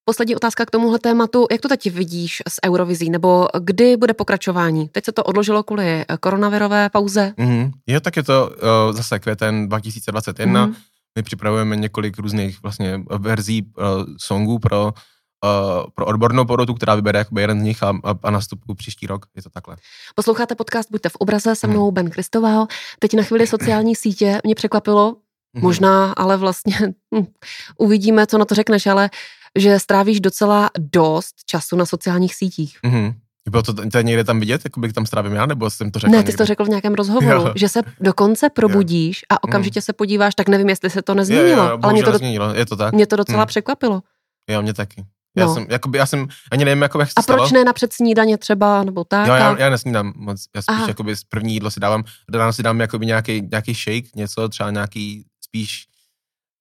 Poslední 0.05 0.37
otázka 0.37 0.67
k 0.67 0.71
tomuhle 0.71 0.99
tématu. 0.99 1.47
Jak 1.51 1.61
to 1.61 1.69
teď 1.69 1.91
vidíš 1.91 2.43
s 2.49 2.55
Eurovizí, 2.67 3.11
nebo 3.11 3.49
kdy 3.61 3.97
bude 3.97 4.15
pokračování? 4.15 4.89
Teď 4.89 5.05
se 5.05 5.13
to 5.13 5.25
odložilo 5.25 5.63
kvůli 5.63 6.05
koronavirové 6.21 6.91
pauze. 6.91 7.35
Mm-hmm. 7.39 7.71
Je, 7.87 8.01
tak 8.01 8.17
je 8.17 8.23
to 8.23 8.51
uh, 8.51 8.97
zase 8.97 9.19
květen 9.19 9.69
2021. 9.69 10.67
Mm-hmm. 10.67 10.75
My 11.17 11.23
připravujeme 11.23 11.77
několik 11.77 12.19
různých 12.19 12.63
vlastně 12.63 13.03
verzí 13.19 13.63
uh, 13.63 13.85
songů 14.21 14.59
pro 14.59 14.85
uh, 14.85 15.91
pro 15.95 16.07
odbornou 16.07 16.45
porotu, 16.45 16.75
která 16.75 16.95
vybere 16.95 17.19
jakoby 17.19 17.41
jeden 17.41 17.61
z 17.61 17.63
nich 17.63 17.83
a, 17.83 17.89
a, 18.05 18.15
a 18.23 18.31
nastupu 18.31 18.75
příští 18.75 19.07
rok. 19.07 19.27
Je 19.37 19.43
to 19.43 19.51
takhle. 19.51 19.77
Posloucháte 20.15 20.55
podcast 20.55 20.91
Buďte 20.91 21.09
v 21.09 21.17
obraze 21.17 21.57
se 21.57 21.67
mnou 21.67 21.85
hmm. 21.85 21.95
Ben 21.95 22.11
Kristoval. 22.11 22.67
Teď 22.99 23.15
na 23.15 23.23
chvíli 23.23 23.47
sociální 23.47 23.97
sítě 23.97 24.41
mě 24.45 24.55
překvapilo, 24.55 25.17
Mm-hmm. 25.57 25.63
Možná, 25.63 26.13
ale 26.13 26.37
vlastně 26.37 26.77
hm, 27.15 27.27
uvidíme, 27.79 28.27
co 28.27 28.39
na 28.39 28.45
to 28.45 28.55
řekneš, 28.55 28.87
ale 28.87 29.11
že 29.59 29.79
strávíš 29.79 30.21
docela 30.21 30.71
dost 30.79 31.35
času 31.47 31.77
na 31.77 31.87
sociálních 31.87 32.35
sítích. 32.35 32.79
Mm-hmm. 32.85 33.15
Bylo 33.51 33.63
to, 33.63 33.75
to 33.75 34.01
někde 34.01 34.25
tam 34.25 34.41
vidět, 34.41 34.61
jako 34.65 34.81
by 34.81 34.93
tam 34.93 35.07
strávím 35.07 35.33
já, 35.33 35.47
nebo 35.47 35.71
jsem 35.71 35.91
to 35.91 35.99
řekl 35.99 36.11
Ne, 36.11 36.17
ty 36.17 36.19
někde? 36.19 36.33
jsi 36.33 36.39
to 36.39 36.45
řekl 36.45 36.65
v 36.65 36.69
nějakém 36.69 36.95
rozhovoru, 36.95 37.41
jo. 37.41 37.53
že 37.57 37.69
se 37.69 37.81
dokonce 38.01 38.51
probudíš 38.51 39.21
a 39.29 39.45
okamžitě 39.45 39.79
mm. 39.79 39.83
se 39.83 39.93
podíváš, 39.93 40.35
tak 40.35 40.49
nevím, 40.49 40.69
jestli 40.69 40.91
se 40.91 41.03
to 41.03 41.15
nezměnilo, 41.15 41.63
jo, 41.63 41.71
jo, 41.71 41.79
ale 41.83 41.93
mě 41.93 42.03
to, 42.03 42.13
do, 42.13 42.19
změnilo, 42.19 42.55
je 42.55 42.67
to 42.67 42.77
tak. 42.77 42.95
mě 42.95 43.07
to 43.07 43.17
docela 43.17 43.43
mm. 43.43 43.47
překvapilo. 43.47 44.03
Jo, 44.51 44.63
mě 44.63 44.75
taky. 44.75 45.05
Já 45.37 45.47
no. 45.47 45.55
jsem, 45.55 45.67
jakoby, 45.69 45.99
já 45.99 46.07
jsem, 46.07 46.29
ani 46.51 46.65
nevím, 46.65 46.83
jako, 46.83 47.01
jak 47.01 47.09
se 47.09 47.15
A 47.17 47.23
proč 47.23 47.49
stalo. 47.49 47.61
ne 47.61 47.65
napřed 47.65 47.93
snídaně 47.93 48.39
třeba, 48.39 48.85
nebo 48.85 49.05
tak? 49.05 49.27
Jo, 49.27 49.35
já, 49.35 49.59
já 49.59 49.71
nesnídám 49.71 50.13
moc, 50.17 50.45
já 50.57 50.63
spíš 50.63 50.89
jakoby 50.89 51.17
z 51.17 51.25
první 51.25 51.55
jídlo 51.55 51.71
si 51.71 51.81
dávám, 51.81 52.05
do 52.31 52.39
rána 52.39 52.53
si 52.53 52.63
dám 52.63 52.81
jakoby 52.81 53.07
nějaký, 53.07 53.43
nějaký 53.51 53.75
shake, 53.75 54.09
něco, 54.17 54.49
třeba 54.49 54.71
nějaký 54.71 55.25
spíš 55.45 55.87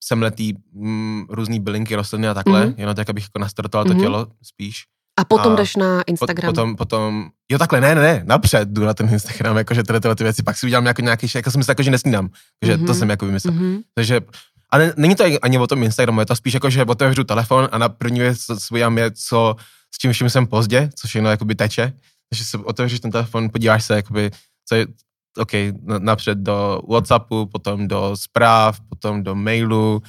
semletý 0.04 0.54
mm, 0.74 1.26
různý 1.30 1.60
bylinky, 1.60 1.96
rostliny 1.96 2.28
a 2.28 2.34
takhle, 2.34 2.66
mm-hmm. 2.66 2.74
jenom 2.78 2.96
tak, 2.96 3.10
abych 3.10 3.24
jako 3.24 3.40
nastartoval 3.40 3.86
mm-hmm. 3.86 3.98
to 3.98 4.02
tělo 4.02 4.28
spíš. 4.44 4.84
A 5.20 5.26
potom 5.26 5.54
a 5.54 5.56
jdeš 5.56 5.76
na 5.76 6.02
Instagram. 6.02 6.54
Potom, 6.54 6.76
potom, 6.76 7.30
jo 7.52 7.58
takhle, 7.58 7.82
ne, 7.82 7.96
ne, 7.96 8.02
ne, 8.02 8.22
napřed 8.26 8.70
jdu 8.70 8.86
na 8.86 8.94
ten 8.94 9.10
Instagram, 9.10 9.58
jakože 9.58 9.84
tyhle, 9.84 10.00
tyhle 10.00 10.16
ty 10.16 10.24
věci, 10.24 10.44
pak 10.44 10.58
si 10.58 10.66
udělám 10.66 10.86
jako 10.86 11.02
nějaký, 11.02 11.28
jako 11.36 11.52
jsem 11.52 11.60
myslel, 11.60 11.72
jako, 11.72 11.84
že 11.84 11.92
nesnídám, 11.92 12.30
že 12.66 12.78
mm-hmm. 12.78 12.86
to 12.86 12.94
jsem 12.94 13.10
jako 13.10 13.26
vymyslel. 13.26 13.54
Mm-hmm. 13.54 13.82
Takže, 13.96 14.22
ale 14.70 14.94
není 14.98 15.16
to 15.16 15.24
ani 15.42 15.58
o 15.58 15.68
tom 15.68 15.84
Instagramu, 15.84 16.20
je 16.20 16.26
to 16.26 16.36
spíš 16.36 16.54
jako, 16.54 16.70
že 16.70 16.86
otevřu 16.86 17.24
telefon 17.24 17.70
a 17.72 17.78
na 17.78 17.90
první 17.90 18.20
věc, 18.20 18.46
co 18.46 18.78
je, 18.78 19.12
co, 19.12 19.56
s 19.96 19.98
čím 19.98 20.14
vším 20.14 20.30
jsem 20.30 20.48
pozdě, 20.48 20.90
což 20.96 21.16
jenom 21.16 21.32
jakoby 21.32 21.56
teče, 21.56 21.94
takže 22.30 22.46
se 22.46 22.58
otevřeš 22.58 23.00
ten 23.00 23.12
telefon, 23.12 23.50
podíváš 23.50 23.86
se, 23.86 23.96
jakoby, 23.96 24.32
co 24.66 24.76
je, 24.76 24.88
OK, 25.38 25.52
napřed 26.00 26.38
do 26.38 26.82
Whatsappu, 26.90 27.46
potom 27.46 27.88
do 27.88 28.12
zpráv, 28.16 28.80
potom 28.90 29.24
do 29.24 29.36
mailu, 29.36 30.02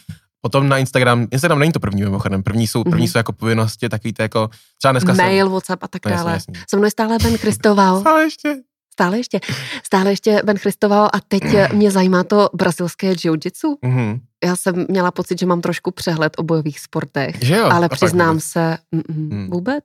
Potom 0.43 0.69
na 0.69 0.79
Instagram, 0.79 1.27
Instagram 1.31 1.59
není 1.59 1.73
to 1.73 1.81
první 1.81 2.03
mimochodem, 2.03 2.43
první 2.43 2.67
jsou, 2.67 2.85
první 2.85 3.07
mm-hmm. 3.07 3.13
jsou 3.13 3.19
jako 3.19 3.33
povinnosti, 3.33 3.89
takový 3.89 4.13
to 4.13 4.23
jako, 4.23 4.51
třeba 4.79 4.93
dneska 4.93 5.13
Mail, 5.13 5.47
jsem, 5.47 5.53
Whatsapp 5.53 5.85
a 5.85 5.89
tak 5.89 6.07
no, 6.07 6.11
dále. 6.11 6.39
Se 6.71 6.77
mnou 6.77 6.91
stále 6.91 7.19
Ben 7.23 7.37
Christoval. 7.37 8.01
stále 8.01 8.23
ještě. 8.23 8.57
Stále 8.93 9.17
ještě. 9.17 9.41
Stále 9.83 10.11
ještě 10.11 10.43
Ben 10.45 10.59
Christoval 10.59 11.11
a 11.13 11.21
teď 11.29 11.43
mě 11.73 11.91
zajímá 11.91 12.25
to 12.25 12.49
brazilské 12.55 13.13
jiu-jitsu. 13.13 13.77
Mm-hmm. 13.85 14.21
Já 14.45 14.57
jsem 14.57 14.87
měla 14.89 15.11
pocit, 15.11 15.39
že 15.39 15.47
mám 15.47 15.61
trošku 15.61 15.91
přehled 15.91 16.33
o 16.39 16.43
bojových 16.43 16.81
sportech, 16.81 17.37
že 17.43 17.57
jo? 17.57 17.69
ale 17.73 17.89
přiznám 17.89 18.41
se, 18.41 18.79
mm, 18.93 19.03
mm, 19.09 19.51
vůbec. 19.51 19.85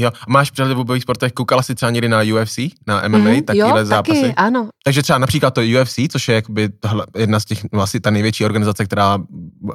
Jo, 0.00 0.10
máš 0.28 0.50
přehled 0.50 0.74
v 0.74 0.84
bojových 0.84 1.02
sportech, 1.02 1.32
koukala 1.32 1.62
jsi 1.62 1.74
třeba 1.74 1.90
někdy 1.90 2.08
na 2.08 2.20
UFC, 2.34 2.58
na 2.86 3.08
MMA, 3.08 3.18
mm, 3.18 3.42
takovéhle 3.42 3.86
zápasy? 3.86 4.20
Taky, 4.20 4.34
ano. 4.34 4.68
Takže 4.84 5.02
třeba 5.02 5.18
například 5.18 5.54
to 5.54 5.60
UFC, 5.60 5.98
což 6.10 6.28
je 6.28 6.34
jakoby 6.34 6.68
jedna 7.18 7.40
z 7.40 7.44
těch, 7.44 7.58
no 7.72 7.80
asi 7.80 8.00
ta 8.00 8.10
největší 8.10 8.44
organizace, 8.44 8.84
která 8.84 9.16
uh, 9.16 9.72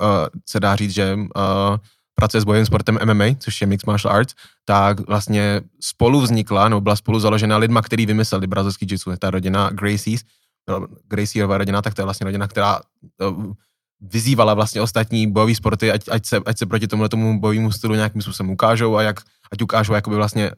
se 0.49 0.59
dá 0.59 0.75
říct, 0.75 0.93
že 0.93 1.15
uh, 1.15 1.77
pracuje 2.15 2.41
s 2.41 2.43
bojovým 2.43 2.65
sportem 2.65 2.99
MMA, 3.05 3.25
což 3.39 3.61
je 3.61 3.67
Mixed 3.67 3.87
Martial 3.87 4.13
Arts, 4.13 4.33
tak 4.65 5.07
vlastně 5.07 5.61
spolu 5.81 6.21
vznikla, 6.21 6.69
nebo 6.69 6.81
byla 6.81 6.95
spolu 6.95 7.19
založena 7.19 7.57
lidma, 7.57 7.81
který 7.81 8.05
vymysleli 8.05 8.47
brazilský 8.47 8.87
jiu 8.89 9.15
ta 9.19 9.31
rodina 9.31 9.69
Gracies, 9.69 10.21
Gracieová 11.07 11.57
rodina, 11.57 11.81
tak 11.81 11.93
to 11.93 12.01
je 12.01 12.03
vlastně 12.03 12.23
rodina, 12.23 12.47
která 12.47 12.79
uh, 13.29 13.53
vyzývala 14.01 14.53
vlastně 14.53 14.81
ostatní 14.81 15.31
bojové 15.31 15.55
sporty, 15.55 15.91
ať, 15.91 16.01
ať, 16.11 16.25
se, 16.25 16.37
ať 16.45 16.57
se 16.57 16.65
proti 16.65 16.87
tomu 16.87 17.39
bojovému 17.39 17.71
stylu 17.71 17.95
nějakým 17.95 18.21
způsobem 18.21 18.51
ukážou 18.51 18.95
a 18.95 19.01
jak, 19.01 19.21
ať 19.51 19.61
ukážou 19.61 19.93
jakoby 19.93 20.15
vlastně 20.15 20.51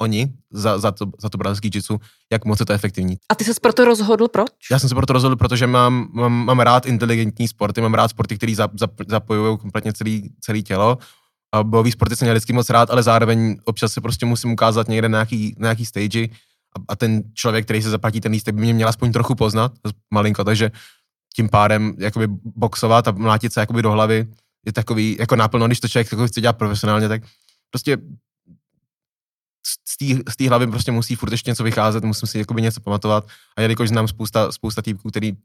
oni 0.00 0.32
za, 0.50 0.78
za, 0.78 0.92
to, 0.92 1.06
za 1.20 1.28
to 1.28 1.38
brazilský 1.38 1.70
jitsu, 1.74 1.98
jak 2.32 2.44
moc 2.44 2.60
je 2.60 2.66
to 2.66 2.72
efektivní. 2.72 3.16
A 3.28 3.34
ty 3.34 3.44
se 3.44 3.52
proto 3.62 3.84
rozhodl, 3.84 4.28
proč? 4.28 4.50
Já 4.70 4.78
jsem 4.78 4.88
se 4.88 4.94
proto 4.94 5.12
rozhodl, 5.12 5.36
protože 5.36 5.66
mám, 5.66 6.08
mám, 6.12 6.32
mám 6.32 6.60
rád 6.60 6.86
inteligentní 6.86 7.48
sporty, 7.48 7.80
mám 7.80 7.94
rád 7.94 8.08
sporty, 8.08 8.36
které 8.36 8.54
zap, 8.54 8.70
zap, 8.78 8.92
zapojují 9.08 9.58
kompletně 9.58 9.92
celý, 9.92 10.30
celý 10.40 10.62
tělo. 10.62 10.98
A 11.54 11.62
bojový 11.62 11.92
sporty 11.92 12.16
jsem 12.16 12.26
měl 12.26 12.34
vždycky 12.34 12.52
moc 12.52 12.70
rád, 12.70 12.90
ale 12.90 13.02
zároveň 13.02 13.56
občas 13.64 13.92
se 13.92 14.00
prostě 14.00 14.26
musím 14.26 14.52
ukázat 14.52 14.88
někde 14.88 15.08
na 15.08 15.18
nějaký, 15.18 15.54
na 15.58 15.66
nějaký 15.66 15.86
stage 15.86 16.24
a, 16.24 16.80
a 16.88 16.96
ten 16.96 17.22
člověk, 17.34 17.64
který 17.64 17.82
se 17.82 17.90
zaplatí 17.90 18.20
ten 18.20 18.32
lístek, 18.32 18.54
by 18.54 18.60
mě 18.60 18.74
měl 18.74 18.88
aspoň 18.88 19.12
trochu 19.12 19.34
poznat, 19.34 19.72
malinko, 20.14 20.44
takže 20.44 20.70
tím 21.36 21.48
pádem 21.48 21.94
jakoby 21.98 22.26
boxovat 22.44 23.08
a 23.08 23.10
mlátit 23.10 23.52
se 23.52 23.60
jakoby 23.60 23.82
do 23.82 23.90
hlavy 23.90 24.26
je 24.66 24.72
takový 24.72 25.16
jako 25.20 25.36
naplno, 25.36 25.66
když 25.66 25.80
to 25.80 25.88
člověk 25.88 26.08
chce 26.26 26.40
dělat 26.40 26.58
profesionálně, 26.58 27.08
tak 27.08 27.22
prostě 27.70 27.98
z 30.28 30.36
té 30.36 30.48
hlavy 30.48 30.66
prostě 30.66 30.92
musí 30.92 31.14
furt 31.14 31.32
ještě 31.32 31.50
něco 31.50 31.64
vycházet, 31.64 32.04
musím 32.04 32.28
si 32.28 32.38
jakoby 32.38 32.62
něco 32.62 32.80
pamatovat 32.80 33.26
a 33.56 33.60
jelikož 33.60 33.88
znám 33.88 34.08
spousta, 34.08 34.52
spousta 34.52 34.82
týpků, 34.82 35.10
který 35.10 35.36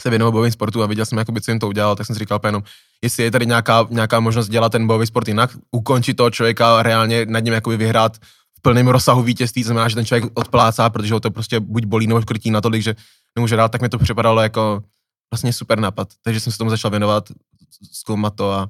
se 0.00 0.10
věnují 0.10 0.32
bojovým 0.32 0.52
sportu 0.52 0.82
a 0.82 0.86
viděl 0.86 1.06
jsem, 1.06 1.18
jakoby, 1.18 1.40
co 1.40 1.50
jim 1.50 1.60
to 1.60 1.68
udělal, 1.68 1.96
tak 1.96 2.06
jsem 2.06 2.14
si 2.14 2.18
říkal 2.18 2.40
jenom, 2.44 2.62
jestli 3.02 3.22
je 3.22 3.30
tady 3.30 3.46
nějaká, 3.46 3.86
nějaká 3.90 4.20
možnost 4.20 4.48
dělat 4.48 4.72
ten 4.72 4.86
bojový 4.86 5.06
sport 5.06 5.28
jinak, 5.28 5.50
ukončit 5.70 6.14
toho 6.14 6.30
člověka 6.30 6.82
reálně 6.82 7.26
nad 7.26 7.38
ním 7.38 7.54
jakoby 7.54 7.76
vyhrát 7.76 8.16
v 8.58 8.62
plném 8.62 8.88
rozsahu 8.88 9.22
vítězství, 9.22 9.62
to 9.62 9.66
znamená, 9.66 9.88
že 9.88 9.94
ten 9.94 10.06
člověk 10.06 10.32
odplácá, 10.34 10.90
protože 10.90 11.14
ho 11.14 11.20
to 11.20 11.30
prostě 11.30 11.60
buď 11.60 11.84
bolí 11.84 12.06
nebo 12.06 12.22
škrtí 12.22 12.50
natolik, 12.50 12.82
že 12.82 12.96
nemůže 13.36 13.56
dát, 13.56 13.68
tak 13.68 13.82
mi 13.82 13.88
to 13.88 13.98
připadalo 13.98 14.42
jako 14.42 14.82
vlastně 15.32 15.52
super 15.52 15.78
nápad. 15.78 16.08
Takže 16.22 16.40
jsem 16.40 16.52
se 16.52 16.58
tomu 16.58 16.70
začal 16.70 16.90
věnovat, 16.90 17.32
zkoumat 17.92 18.34
to 18.34 18.52
a, 18.52 18.68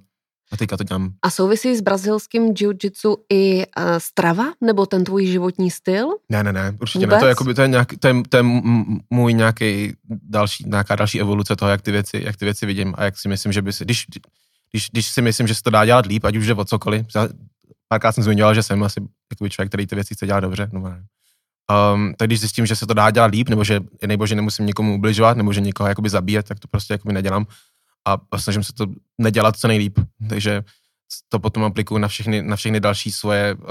a 0.52 0.56
teďka 0.56 0.76
to 0.76 0.84
dělám. 0.84 1.12
A 1.22 1.30
souvisí 1.30 1.76
s 1.76 1.80
brazilským 1.80 2.54
jiu-jitsu 2.54 3.16
i 3.32 3.56
uh, 3.56 3.84
strava, 3.98 4.44
nebo 4.61 4.87
ten 4.87 5.04
tvůj 5.04 5.26
životní 5.26 5.70
styl? 5.70 6.08
Ne, 6.28 6.42
ne, 6.42 6.52
ne, 6.52 6.76
určitě 6.80 7.06
Vůbec? 7.06 7.16
ne. 7.16 7.20
To 7.20 7.26
je, 7.26 7.28
jakoby, 7.28 7.54
to 7.54 7.62
je, 7.62 7.68
nějak, 7.68 7.88
to 7.98 8.08
je, 8.08 8.14
to 8.28 8.37
je 8.37 8.42
můj 9.11 9.34
nějaký 9.34 9.92
další, 10.08 10.64
nějaká 10.66 10.96
další 10.96 11.20
evoluce 11.20 11.56
toho, 11.56 11.70
jak 11.70 11.82
ty 11.82 11.92
věci, 11.92 12.22
jak 12.24 12.37
ty 12.37 12.44
věci 12.44 12.66
vidím 12.66 12.94
a 12.96 13.04
jak 13.04 13.18
si 13.18 13.28
myslím, 13.28 13.52
že 13.52 13.62
by 13.62 13.72
si, 13.72 13.84
když, 13.84 14.06
když, 14.70 14.88
když 14.90 15.06
si 15.06 15.22
myslím, 15.22 15.46
že 15.46 15.54
se 15.54 15.62
to 15.62 15.70
dá 15.70 15.84
dělat 15.84 16.06
líp, 16.06 16.24
ať 16.24 16.37
už 16.37 16.46
jde 16.46 16.54
o 16.54 16.64
cokoliv, 16.64 17.06
párkrát 17.88 18.12
jsem 18.12 18.24
zmiňoval, 18.24 18.54
že 18.54 18.62
jsem 18.62 18.82
asi 18.82 19.00
jakoby 19.32 19.50
člověk, 19.50 19.70
který 19.70 19.87
ty 19.87 19.94
věci 19.94 20.14
chce 20.14 20.26
dělat 20.26 20.40
dobře, 20.40 20.70
no 20.72 20.80
ne. 20.80 21.04
Um, 21.94 22.14
tak 22.16 22.28
když 22.28 22.40
zjistím, 22.40 22.66
že 22.66 22.76
se 22.76 22.87
to 22.87 22.94
dá 22.94 23.11
dělat 23.11 23.26
líp, 23.26 23.48
nebo 23.48 23.64
že, 23.64 23.80
nebo 24.06 24.26
že 24.26 24.34
nemusím 24.34 24.66
nikomu 24.66 24.94
ubližovat, 24.94 25.37
nebo 25.37 25.52
že 25.52 25.61
někoho 25.61 25.88
jakoby 25.88 26.08
zabíjet, 26.08 26.48
tak 26.48 26.58
to 26.58 26.68
prostě 26.68 26.94
jakoby 26.94 27.14
nedělám 27.14 27.46
a 28.12 28.38
snažím 28.38 28.64
se 28.64 28.72
to 28.72 28.86
nedělat 29.18 29.56
co 29.56 29.68
nejlíp. 29.68 29.98
Takže 30.28 30.62
to 31.28 31.38
potom 31.38 31.64
aplikuju 31.64 31.98
na 31.98 32.08
všechny, 32.08 32.42
na 32.42 32.56
všechny 32.56 32.80
další 32.80 33.12
svoje 33.12 33.54
uh, 33.54 33.64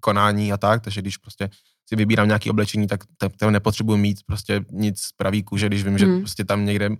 konání 0.00 0.52
a 0.52 0.56
tak, 0.56 0.82
takže 0.82 1.02
když 1.02 1.16
prostě 1.16 1.50
si 1.88 1.96
vybírám 1.96 2.26
nějaké 2.26 2.50
oblečení, 2.50 2.86
tak 2.86 3.00
to 3.36 3.50
nepotřebuji 3.50 3.96
mít 3.96 4.18
prostě 4.26 4.64
nic 4.70 5.00
z 5.00 5.12
pravý 5.12 5.42
kůže, 5.42 5.66
když 5.66 5.84
vím, 5.84 5.92
mm. 5.92 5.98
že 5.98 6.06
hmm. 6.06 6.20
prostě 6.20 6.44
tam 6.44 6.64
někde 6.64 6.90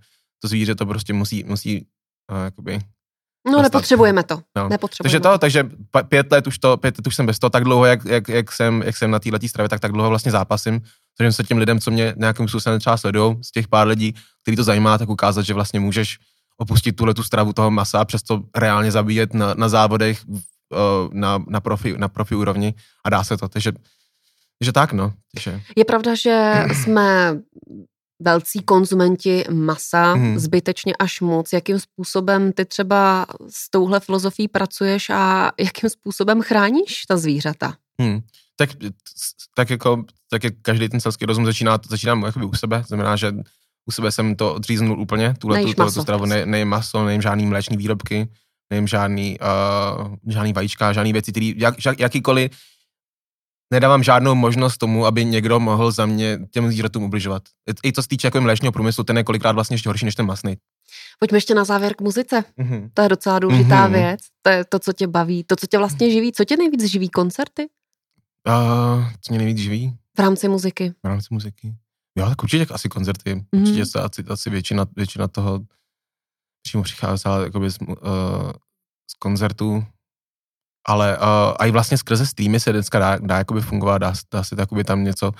to 0.42 0.48
zvíře 0.48 0.74
to 0.74 0.86
prostě 0.86 1.12
musí, 1.12 1.44
musí 1.44 1.86
uh, 2.32 2.44
jakoby 2.44 2.80
No, 3.46 3.52
dostat. 3.52 3.62
nepotřebujeme 3.62 4.22
to. 4.22 4.40
No. 4.56 4.68
Nepotřebujeme 4.68 5.20
takže 5.20 5.20
to, 5.20 5.38
takže 5.38 5.70
pět 6.08 6.32
let 6.32 6.46
už 6.46 6.58
to, 6.58 6.76
pět 6.76 6.98
let 6.98 7.06
už 7.06 7.16
jsem 7.16 7.26
bez 7.26 7.38
toho, 7.38 7.50
tak 7.50 7.64
dlouho, 7.64 7.84
jak, 7.84 8.04
jak, 8.04 8.28
jak, 8.28 8.52
jsem, 8.52 8.82
jak 8.86 8.96
jsem 8.96 9.10
na 9.10 9.18
této 9.18 9.48
stravě, 9.48 9.68
tak 9.68 9.80
tak 9.80 9.92
dlouho 9.92 10.08
vlastně 10.08 10.32
zápasím. 10.32 10.80
Takže 11.18 11.32
se 11.32 11.44
těm 11.44 11.58
lidem, 11.58 11.80
co 11.80 11.90
mě 11.90 12.14
nějakým 12.16 12.48
způsobem 12.48 12.80
třeba 12.80 12.96
sledují, 12.96 13.36
z 13.42 13.50
těch 13.50 13.68
pár 13.68 13.88
lidí, 13.88 14.14
který 14.42 14.56
to 14.56 14.64
zajímá, 14.64 14.98
tak 14.98 15.08
ukázat, 15.08 15.42
že 15.42 15.54
vlastně 15.54 15.80
můžeš 15.80 16.18
opustit 16.56 16.96
tuhle 16.96 17.14
tu 17.14 17.22
stravu 17.22 17.52
toho 17.52 17.70
masa 17.70 18.00
a 18.00 18.04
přesto 18.04 18.42
reálně 18.56 18.92
zabíjet 18.92 19.34
na, 19.34 19.54
na 19.54 19.68
závodech 19.68 20.24
na, 21.12 21.44
na, 21.48 21.60
profi, 21.60 21.94
na 21.98 22.08
profi 22.08 22.34
úrovni 22.34 22.74
a 23.04 23.10
dá 23.10 23.24
se 23.24 23.36
to. 23.36 23.48
Takže, 23.48 23.72
takže 24.58 24.72
tak, 24.72 24.92
no. 24.92 25.12
Takže... 25.34 25.60
Je 25.76 25.84
pravda, 25.84 26.14
že 26.14 26.64
jsme 26.72 27.38
velcí 28.22 28.62
konzumenti 28.62 29.44
masa, 29.50 30.12
hmm. 30.12 30.38
zbytečně 30.38 30.92
až 30.98 31.20
moc. 31.20 31.52
Jakým 31.52 31.78
způsobem 31.78 32.52
ty 32.52 32.64
třeba 32.64 33.26
s 33.48 33.70
touhle 33.70 34.00
filozofií 34.00 34.48
pracuješ 34.48 35.10
a 35.10 35.52
jakým 35.60 35.90
způsobem 35.90 36.42
chráníš 36.42 37.06
ta 37.08 37.16
zvířata? 37.16 37.76
Hmm. 38.00 38.20
Tak, 38.56 38.70
tak, 39.54 39.70
jako, 39.70 40.04
tak 40.30 40.44
jak 40.44 40.54
každý 40.62 40.88
ten 40.88 41.00
selský 41.00 41.26
rozum 41.26 41.44
začíná, 41.44 41.78
jakoby 42.26 42.44
u 42.44 42.54
sebe, 42.54 42.84
znamená, 42.86 43.16
že 43.16 43.32
u 43.86 43.92
sebe 43.92 44.12
jsem 44.12 44.36
to 44.36 44.54
odříznul 44.54 45.00
úplně, 45.00 45.34
tuhle 45.38 45.62
tu, 45.62 45.74
tu 45.74 45.90
stravu, 46.02 46.24
ne, 46.24 46.46
nejím 46.46 46.68
maso, 46.68 47.04
nejím 47.04 47.22
žádný 47.22 47.46
mléčný 47.46 47.76
výrobky, 47.76 48.28
nejím 48.70 48.86
žádný, 48.86 49.38
uh, 49.40 50.14
žádný 50.26 50.52
vajíčka, 50.52 50.92
žádný 50.92 51.12
věci, 51.12 51.30
který, 51.30 51.54
jak, 51.56 51.74
jakýkoliv 51.98 52.50
nedávám 53.72 54.02
žádnou 54.02 54.34
možnost 54.34 54.78
tomu, 54.78 55.06
aby 55.06 55.24
někdo 55.24 55.60
mohl 55.60 55.90
za 55.90 56.06
mě 56.06 56.38
těm 56.50 56.68
zvířatům 56.68 57.02
ubližovat. 57.02 57.42
I 57.84 57.92
co 57.92 58.02
se 58.02 58.08
týče 58.08 58.26
jako 58.26 58.40
mléčního 58.40 58.72
průmyslu, 58.72 59.04
ten 59.04 59.16
je 59.16 59.24
kolikrát 59.24 59.52
vlastně 59.52 59.74
ještě 59.74 59.88
horší 59.88 60.04
než 60.04 60.14
ten 60.14 60.26
masný. 60.26 60.56
Pojďme 61.18 61.36
ještě 61.36 61.54
na 61.54 61.64
závěr 61.64 61.94
k 61.94 62.00
muzice. 62.00 62.44
Mm-hmm. 62.58 62.90
To 62.94 63.02
je 63.02 63.08
docela 63.08 63.38
důležitá 63.38 63.88
mm-hmm. 63.88 63.92
věc. 63.92 64.20
To 64.42 64.50
je 64.50 64.64
to, 64.64 64.78
co 64.78 64.92
tě 64.92 65.06
baví, 65.06 65.44
to, 65.44 65.56
co 65.56 65.66
tě 65.66 65.78
vlastně 65.78 66.10
živí. 66.10 66.32
Co 66.32 66.44
tě 66.44 66.56
nejvíc 66.56 66.84
živí? 66.84 67.08
Koncerty? 67.08 67.66
Uh, 68.48 69.04
co 69.20 69.32
mě 69.32 69.38
nejvíc 69.38 69.58
živí? 69.58 69.96
V 70.16 70.20
rámci 70.20 70.48
muziky. 70.48 70.94
V 71.04 71.06
rámci 71.06 71.26
muziky. 71.30 71.74
Jo, 72.16 72.28
tak 72.28 72.42
určitě 72.42 72.66
asi 72.74 72.88
koncerty. 72.88 73.34
Mm-hmm. 73.34 73.60
Určitě 73.60 73.86
se 73.86 74.00
asi, 74.00 74.24
asi 74.28 74.50
většina, 74.50 74.86
většina 74.96 75.28
toho 75.28 75.60
přímo 76.62 76.82
přicházela 76.82 77.44
jakoby 77.44 77.70
z, 77.70 77.78
uh, 77.80 77.96
z 79.10 79.14
koncertů 79.18 79.86
ale 80.86 81.18
uh, 81.18 81.66
i 81.66 81.70
vlastně 81.70 81.98
skrze 81.98 82.26
streamy 82.26 82.60
se 82.60 82.72
dneska 82.72 82.98
dá, 82.98 83.18
dá 83.18 83.38
jakoby 83.38 83.60
fungovat, 83.60 83.98
dá, 83.98 84.12
dá 84.32 84.44
se 84.44 84.56
jakoby 84.58 84.84
tam 84.84 85.04
něco, 85.04 85.32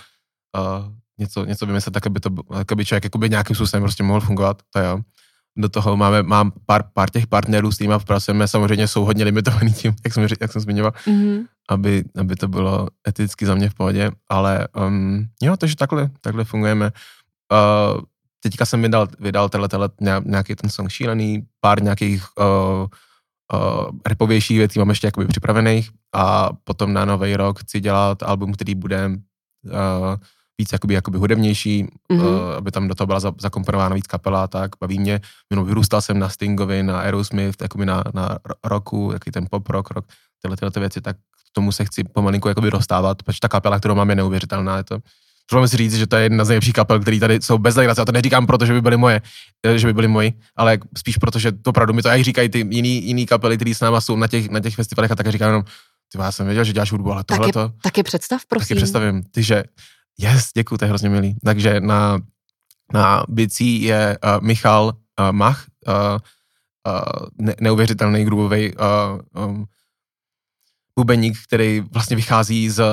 uh, 0.58 0.92
něco, 1.18 1.44
něco 1.44 1.66
vymyslet, 1.66 1.92
tak 1.92 2.06
aby, 2.06 2.20
to, 2.20 2.30
tak 2.52 2.72
aby 2.72 2.84
člověk 2.84 3.04
jakoby 3.04 3.30
nějakým 3.30 3.56
způsobem 3.56 3.82
prostě 3.82 4.02
mohl 4.02 4.20
fungovat, 4.20 4.62
to 4.70 4.78
jo. 4.80 5.00
Do 5.56 5.68
toho 5.68 5.96
máme, 5.96 6.22
mám 6.22 6.52
pár, 6.66 6.84
pár 6.92 7.10
těch 7.10 7.26
partnerů, 7.26 7.72
s 7.72 7.74
kterými 7.74 7.94
pracujeme, 8.06 8.48
samozřejmě 8.48 8.88
jsou 8.88 9.04
hodně 9.04 9.24
limitovaný 9.24 9.72
tím, 9.72 9.94
jak 10.04 10.14
jsem, 10.14 10.26
jak 10.40 10.52
jsem 10.52 10.62
zmiňoval, 10.62 10.92
mm-hmm. 11.06 11.44
aby, 11.68 12.04
aby 12.18 12.36
to 12.36 12.48
bylo 12.48 12.88
eticky 13.08 13.46
za 13.46 13.54
mě 13.54 13.70
v 13.70 13.74
pohodě, 13.74 14.10
ale 14.28 14.68
um, 14.86 15.26
jo, 15.42 15.56
takže 15.56 15.76
takhle, 15.76 16.10
takhle 16.20 16.44
fungujeme. 16.44 16.92
Uh, 17.52 18.00
teďka 18.40 18.64
jsem 18.64 18.82
vydal, 18.82 19.06
vydal 19.20 19.48
tenhle, 19.48 19.68
tenhle 19.68 19.90
nějaký 20.24 20.54
ten 20.54 20.70
song 20.70 20.90
šílený, 20.90 21.42
pár 21.60 21.82
nějakých 21.82 22.24
uh, 22.38 22.86
uh, 23.52 23.90
repovějších 24.06 24.58
věcí 24.58 24.78
mám 24.78 24.88
ještě 24.88 25.06
jakoby 25.06 25.26
připravených 25.26 25.90
a 26.14 26.50
potom 26.64 26.92
na 26.92 27.04
nový 27.04 27.36
rok 27.36 27.60
chci 27.60 27.80
dělat 27.80 28.22
album, 28.22 28.52
který 28.52 28.74
bude 28.74 29.08
uh, 29.08 29.72
víc 30.58 30.72
jakoby, 30.72 30.94
jakoby 30.94 31.18
hudebnější, 31.18 31.84
mm-hmm. 31.84 32.24
uh, 32.24 32.52
aby 32.56 32.70
tam 32.70 32.88
do 32.88 32.94
toho 32.94 33.06
byla 33.06 33.20
zakomponována 33.20 33.94
víc 33.94 34.06
kapela, 34.06 34.46
tak 34.48 34.70
baví 34.80 34.98
mě. 34.98 35.20
Jenom 35.50 35.66
vyrůstal 35.66 36.00
jsem 36.00 36.18
na 36.18 36.28
Stingovi, 36.28 36.82
na 36.82 37.00
Aerosmith, 37.00 37.62
jakoby 37.62 37.86
na, 37.86 38.04
na 38.14 38.38
roku, 38.64 39.10
jaký 39.12 39.30
ten 39.30 39.46
pop 39.50 39.68
rock, 39.68 39.90
rock, 39.90 40.06
tyhle, 40.42 40.56
tyhle 40.56 40.70
věci, 40.76 41.00
tak 41.00 41.16
k 41.16 41.52
tomu 41.52 41.72
se 41.72 41.84
chci 41.84 42.04
pomalinku 42.04 42.48
jakoby 42.48 42.70
dostávat, 42.70 43.22
protože 43.22 43.40
ta 43.40 43.48
kapela, 43.48 43.78
kterou 43.78 43.94
mám, 43.94 44.10
je 44.10 44.16
neuvěřitelná. 44.16 44.76
Je 44.76 44.84
to, 44.84 44.98
Můžeme 45.52 45.68
si 45.68 45.76
říct, 45.76 45.94
že 45.94 46.06
to 46.06 46.16
je 46.16 46.22
jedna 46.22 46.44
z 46.44 46.48
nejlepších 46.48 46.74
kapel, 46.74 47.00
které 47.00 47.20
tady 47.20 47.38
jsou 47.42 47.58
bez 47.58 47.76
legrace. 47.76 48.02
A 48.02 48.04
to 48.04 48.12
neříkám 48.12 48.46
proto, 48.46 48.66
že 48.66 48.72
by 48.72 48.80
byly 48.80 48.96
moje, 48.96 49.22
eh, 49.66 49.78
že 49.78 49.86
by 49.86 49.92
byly 49.92 50.08
moji, 50.08 50.32
ale 50.56 50.78
spíš 50.98 51.16
proto, 51.16 51.38
že 51.38 51.52
to 51.52 51.70
opravdu 51.70 51.92
mi 51.92 52.02
to, 52.02 52.08
jak 52.08 52.24
říkají 52.24 52.48
ty 52.48 52.66
jiný, 52.70 53.06
jiný 53.06 53.26
kapely, 53.26 53.56
které 53.56 53.74
s 53.74 53.80
náma 53.80 54.00
jsou 54.00 54.16
na 54.16 54.26
těch, 54.26 54.50
na 54.50 54.60
těch 54.60 54.74
festivalech, 54.74 55.10
a 55.10 55.14
tak 55.14 55.28
říkám 55.28 55.48
jenom, 55.48 55.64
ty 56.12 56.18
já 56.18 56.32
jsem 56.32 56.46
věděl, 56.46 56.64
že 56.64 56.72
děláš 56.72 56.92
hudbu, 56.92 57.12
ale 57.12 57.24
tohle 57.24 57.52
to. 57.52 57.72
Taky 57.82 58.02
představ, 58.02 58.46
prosím. 58.48 58.68
Taky 58.68 58.74
představím. 58.74 59.22
Ty, 59.22 59.42
že 59.42 59.64
Yes, 60.18 60.48
děkuji, 60.54 60.76
to 60.76 60.84
je 60.84 60.88
hrozně 60.88 61.08
milý. 61.08 61.36
Takže 61.44 61.80
na, 61.80 62.18
na 62.92 63.24
bicí 63.28 63.82
je 63.82 64.18
uh, 64.24 64.46
Michal 64.46 64.84
uh, 64.84 65.32
Mach, 65.32 65.66
uh, 65.88 65.94
uh, 66.86 67.28
ne, 67.38 67.54
neuvěřitelný 67.60 68.24
grubový 68.24 68.72
uh, 68.74 69.44
um, 69.44 69.66
bubeník, 70.98 71.38
který 71.48 71.82
vlastně 71.90 72.16
vychází 72.16 72.70
z, 72.70 72.84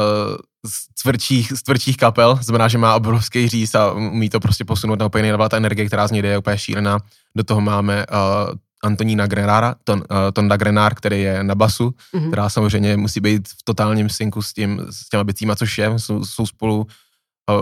z, 0.65 1.01
tvrdších, 1.03 1.53
z 1.55 1.63
tvrdších 1.63 1.97
kapel, 1.97 2.39
znamená, 2.41 2.67
že 2.67 2.77
má 2.77 2.95
obrovský 2.95 3.47
říz 3.47 3.75
a 3.75 3.91
umí 3.91 4.29
to 4.29 4.39
prostě 4.39 4.65
posunout 4.65 4.99
na 4.99 5.05
úplně 5.05 5.27
jiný 5.27 5.37
ta 5.49 5.57
energie, 5.57 5.87
která 5.87 6.07
z 6.07 6.11
něj 6.11 6.21
jde, 6.21 6.29
je 6.29 6.37
úplně 6.37 6.57
šílená. 6.57 6.99
Do 7.35 7.43
toho 7.43 7.61
máme 7.61 8.05
uh, 8.05 8.55
Antonína 8.83 9.27
Grenára, 9.27 9.75
ton, 9.83 9.97
uh, 9.99 10.17
Tonda 10.33 10.57
Grenár, 10.57 10.95
který 10.95 11.21
je 11.21 11.43
na 11.43 11.55
basu, 11.55 11.89
mm-hmm. 11.89 12.27
která 12.27 12.49
samozřejmě 12.49 12.97
musí 12.97 13.19
být 13.19 13.47
v 13.47 13.63
totálním 13.63 14.09
synku 14.09 14.41
s, 14.41 14.53
tím, 14.53 14.81
s 14.89 15.09
těma 15.09 15.23
bicíma, 15.23 15.55
což 15.55 15.77
je, 15.77 15.99
jsou, 15.99 16.25
jsou 16.25 16.45
spolu 16.45 16.87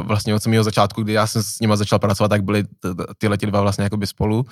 vlastně 0.01 0.35
od 0.35 0.43
samého 0.43 0.63
začátku, 0.63 1.03
kdy 1.03 1.13
já 1.13 1.27
jsem 1.27 1.43
s 1.43 1.59
nimi 1.59 1.77
začal 1.77 1.99
pracovat, 1.99 2.29
tak 2.29 2.43
byly 2.43 2.63
tyhle 3.17 3.37
ty 3.37 3.45
dva 3.45 3.61
vlastně 3.61 3.83
jakoby 3.83 4.07
spolu. 4.07 4.45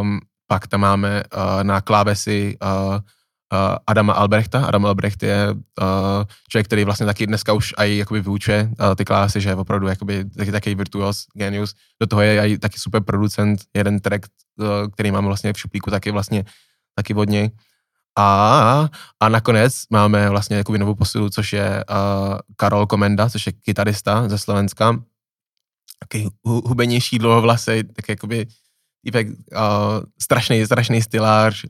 Um, 0.00 0.20
pak 0.46 0.66
tam 0.66 0.80
máme 0.80 1.22
uh, 1.24 1.64
na 1.64 1.80
klávesi 1.80 2.56
uh, 2.62 2.94
uh, 2.94 3.00
Adama 3.86 4.12
Albrechta. 4.12 4.66
Adam 4.66 4.86
Albrecht 4.86 5.22
je 5.22 5.50
uh, 5.52 6.24
člověk, 6.48 6.66
který 6.66 6.84
vlastně 6.84 7.06
taky 7.06 7.26
dneska 7.26 7.52
už 7.52 7.74
aj 7.76 7.96
jakoby 7.96 8.20
vyučuje 8.20 8.70
uh, 8.80 8.94
ty 8.94 9.04
klávesy, 9.04 9.40
že 9.40 9.48
je 9.48 9.54
opravdu 9.54 9.86
jakoby 9.86 10.24
taky, 10.24 10.52
taky 10.52 10.74
virtuos, 10.74 11.26
genius. 11.34 11.74
Do 12.00 12.06
toho 12.06 12.22
je 12.22 12.40
aj 12.40 12.58
taky 12.58 12.78
super 12.78 13.02
producent, 13.02 13.60
jeden 13.74 14.00
track, 14.00 14.26
uh, 14.58 14.66
který 14.92 15.10
mám 15.10 15.24
vlastně 15.24 15.52
v 15.52 15.58
šuplíku, 15.58 15.90
taky 15.90 16.10
vlastně 16.10 16.44
taky 16.94 17.14
od 17.14 17.28
něj. 17.28 17.50
A, 18.18 18.88
a 19.20 19.28
nakonec 19.28 19.74
máme 19.90 20.30
vlastně 20.30 20.56
jakoby 20.56 20.78
novou 20.78 20.94
posilu, 20.94 21.30
což 21.30 21.52
je 21.52 21.84
uh, 21.90 22.38
Karol 22.56 22.86
Komenda, 22.86 23.30
což 23.30 23.46
je 23.46 23.52
kytarista 23.52 24.28
ze 24.28 24.38
Slovenska. 24.38 25.02
Taký 25.98 26.28
hubenější, 26.44 27.18
dlouhovlasý, 27.18 27.84
tak 27.84 28.08
jakoby 28.08 28.46
týpek, 29.04 29.28
uh, 29.28 29.34
strašný, 30.22 30.66
strašný 30.66 31.02
stylář. 31.02 31.64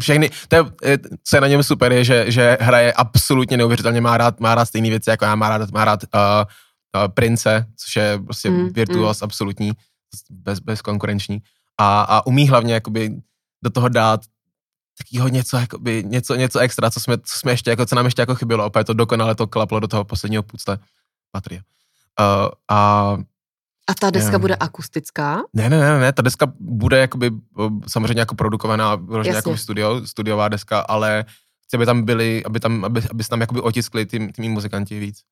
Všechny, 0.00 0.30
to 0.48 0.56
je, 0.56 0.98
co 1.24 1.36
je 1.36 1.40
na 1.40 1.48
něm 1.48 1.62
super, 1.62 1.92
je, 1.92 2.04
že, 2.04 2.30
že 2.32 2.58
hraje 2.60 2.92
absolutně 2.92 3.56
neuvěřitelně, 3.56 4.00
má 4.00 4.16
rád, 4.16 4.40
má 4.40 4.54
rád 4.54 4.64
stejné 4.64 4.88
věci, 4.88 5.10
jako 5.10 5.24
já, 5.24 5.34
má 5.34 5.48
rád, 5.48 5.70
má 5.70 5.84
rád 5.84 6.00
uh, 6.04 6.20
uh, 6.20 7.08
Prince, 7.08 7.66
což 7.76 7.96
je 7.96 8.18
prostě 8.18 8.50
mm, 8.50 8.68
virtuos 8.72 9.20
mm. 9.20 9.24
absolutní, 9.24 9.72
bez, 10.30 10.58
bezkonkurenční. 10.58 11.38
A, 11.78 12.02
a 12.02 12.26
umí 12.26 12.48
hlavně 12.48 12.74
jakoby 12.74 13.20
do 13.64 13.70
toho 13.70 13.88
dát 13.88 14.20
takového 14.98 15.28
něco, 15.28 15.56
jakoby, 15.56 16.04
něco, 16.06 16.34
něco 16.34 16.58
extra, 16.58 16.90
co 16.90 17.00
jsme, 17.00 17.18
co 17.18 17.38
jsme 17.38 17.52
ještě, 17.52 17.70
jako, 17.70 17.86
co 17.86 17.94
nám 17.94 18.04
ještě 18.04 18.22
jako 18.22 18.34
chybělo. 18.34 18.66
Opět 18.66 18.84
to 18.84 18.94
dokonale 18.94 19.34
to 19.34 19.46
klaplo 19.46 19.80
do 19.80 19.88
toho 19.88 20.04
posledního 20.04 20.42
půcta 20.42 20.78
patrie. 21.32 21.62
Uh, 22.20 22.48
a 22.68 23.16
a 23.90 23.94
ta 23.94 24.10
deska 24.10 24.32
je, 24.32 24.38
bude 24.38 24.56
akustická? 24.56 25.42
Ne, 25.54 25.70
ne, 25.70 25.78
ne, 25.80 26.00
ne, 26.00 26.12
ta 26.12 26.22
deska 26.22 26.52
bude 26.60 26.98
jakoby 26.98 27.30
samozřejmě 27.86 28.20
jako 28.20 28.34
produkovaná, 28.34 28.94
vyloženě 28.94 29.36
jako 29.36 29.56
studio, 29.56 30.06
studiová 30.06 30.48
deska, 30.48 30.80
ale 30.80 31.24
chci, 31.64 31.76
aby 31.76 31.86
tam 31.86 32.02
byli, 32.02 32.44
aby 32.44 32.60
tam, 32.60 32.84
aby, 32.84 33.02
aby 33.10 33.24
se 33.24 33.30
tam 33.30 33.40
jakoby 33.40 33.60
otiskli 33.60 34.06
ty, 34.06 34.32
ty 34.32 34.48
muzikanti 34.48 34.98
víc. 35.00 35.22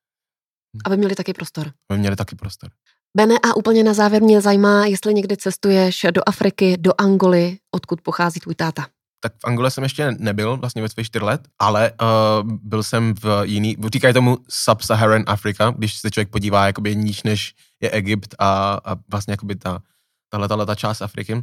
Aby 0.84 0.96
měli 0.96 1.14
taky 1.14 1.32
prostor. 1.32 1.72
Aby 1.90 1.98
měli 1.98 2.16
taky 2.16 2.36
prostor. 2.36 2.70
Bene, 3.16 3.34
a 3.42 3.56
úplně 3.56 3.84
na 3.84 3.94
závěr 3.94 4.22
mě 4.22 4.40
zajímá, 4.40 4.86
jestli 4.86 5.14
někdy 5.14 5.36
cestuješ 5.36 6.06
do 6.10 6.22
Afriky, 6.26 6.76
do 6.76 6.92
Angoly, 6.98 7.58
odkud 7.70 8.00
pochází 8.00 8.40
tvůj 8.40 8.54
táta 8.54 8.86
tak 9.26 9.38
v 9.42 9.44
Angole 9.44 9.70
jsem 9.70 9.82
ještě 9.82 10.14
nebyl, 10.18 10.56
vlastně 10.56 10.82
ve 10.82 10.88
svých 10.88 11.06
čtyř 11.06 11.22
let, 11.22 11.48
ale 11.58 11.92
uh, 11.92 12.52
byl 12.62 12.82
jsem 12.82 13.14
v 13.14 13.42
jiný, 13.42 13.76
říkají 13.92 14.14
tomu 14.14 14.36
Sub-Saharan 14.48 15.24
Africa, 15.26 15.74
když 15.78 15.98
se 15.98 16.10
člověk 16.10 16.30
podívá 16.30 16.66
jakoby 16.66 16.96
níž 16.96 17.22
než 17.22 17.54
je 17.80 17.90
Egypt 17.90 18.34
a, 18.38 18.80
a 18.84 18.96
vlastně 19.10 19.32
jakoby 19.32 19.56
ta, 19.56 19.82
tahle, 20.28 20.48
tahle 20.48 20.66
ta 20.66 20.74
část 20.74 21.02
Afriky. 21.02 21.34
Uh, 21.34 21.40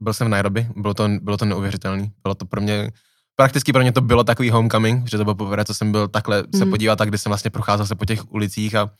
byl 0.00 0.12
jsem 0.12 0.26
v 0.26 0.30
Nairobi, 0.30 0.66
bylo 0.76 0.94
to, 0.94 1.08
bylo 1.08 1.36
to 1.36 1.44
neuvěřitelné, 1.44 2.10
bylo 2.22 2.34
to 2.34 2.44
pro 2.44 2.60
mě, 2.60 2.90
prakticky 3.36 3.72
pro 3.72 3.82
mě 3.82 3.92
to 3.92 4.00
bylo 4.00 4.24
takový 4.24 4.50
homecoming, 4.50 5.08
že 5.10 5.18
to 5.18 5.24
bylo 5.24 5.34
poprvé, 5.34 5.64
co 5.64 5.74
jsem 5.74 5.92
byl 5.92 6.08
takhle 6.08 6.42
mm. 6.42 6.58
se 6.58 6.64
mhm. 6.64 6.70
podívat, 6.70 6.96
tak 6.96 7.08
kdy 7.08 7.18
jsem 7.18 7.30
vlastně 7.30 7.50
procházel 7.50 7.86
se 7.86 7.94
po 7.94 8.04
těch 8.04 8.32
ulicích 8.32 8.74
a 8.74 8.84
uh, 8.84 8.90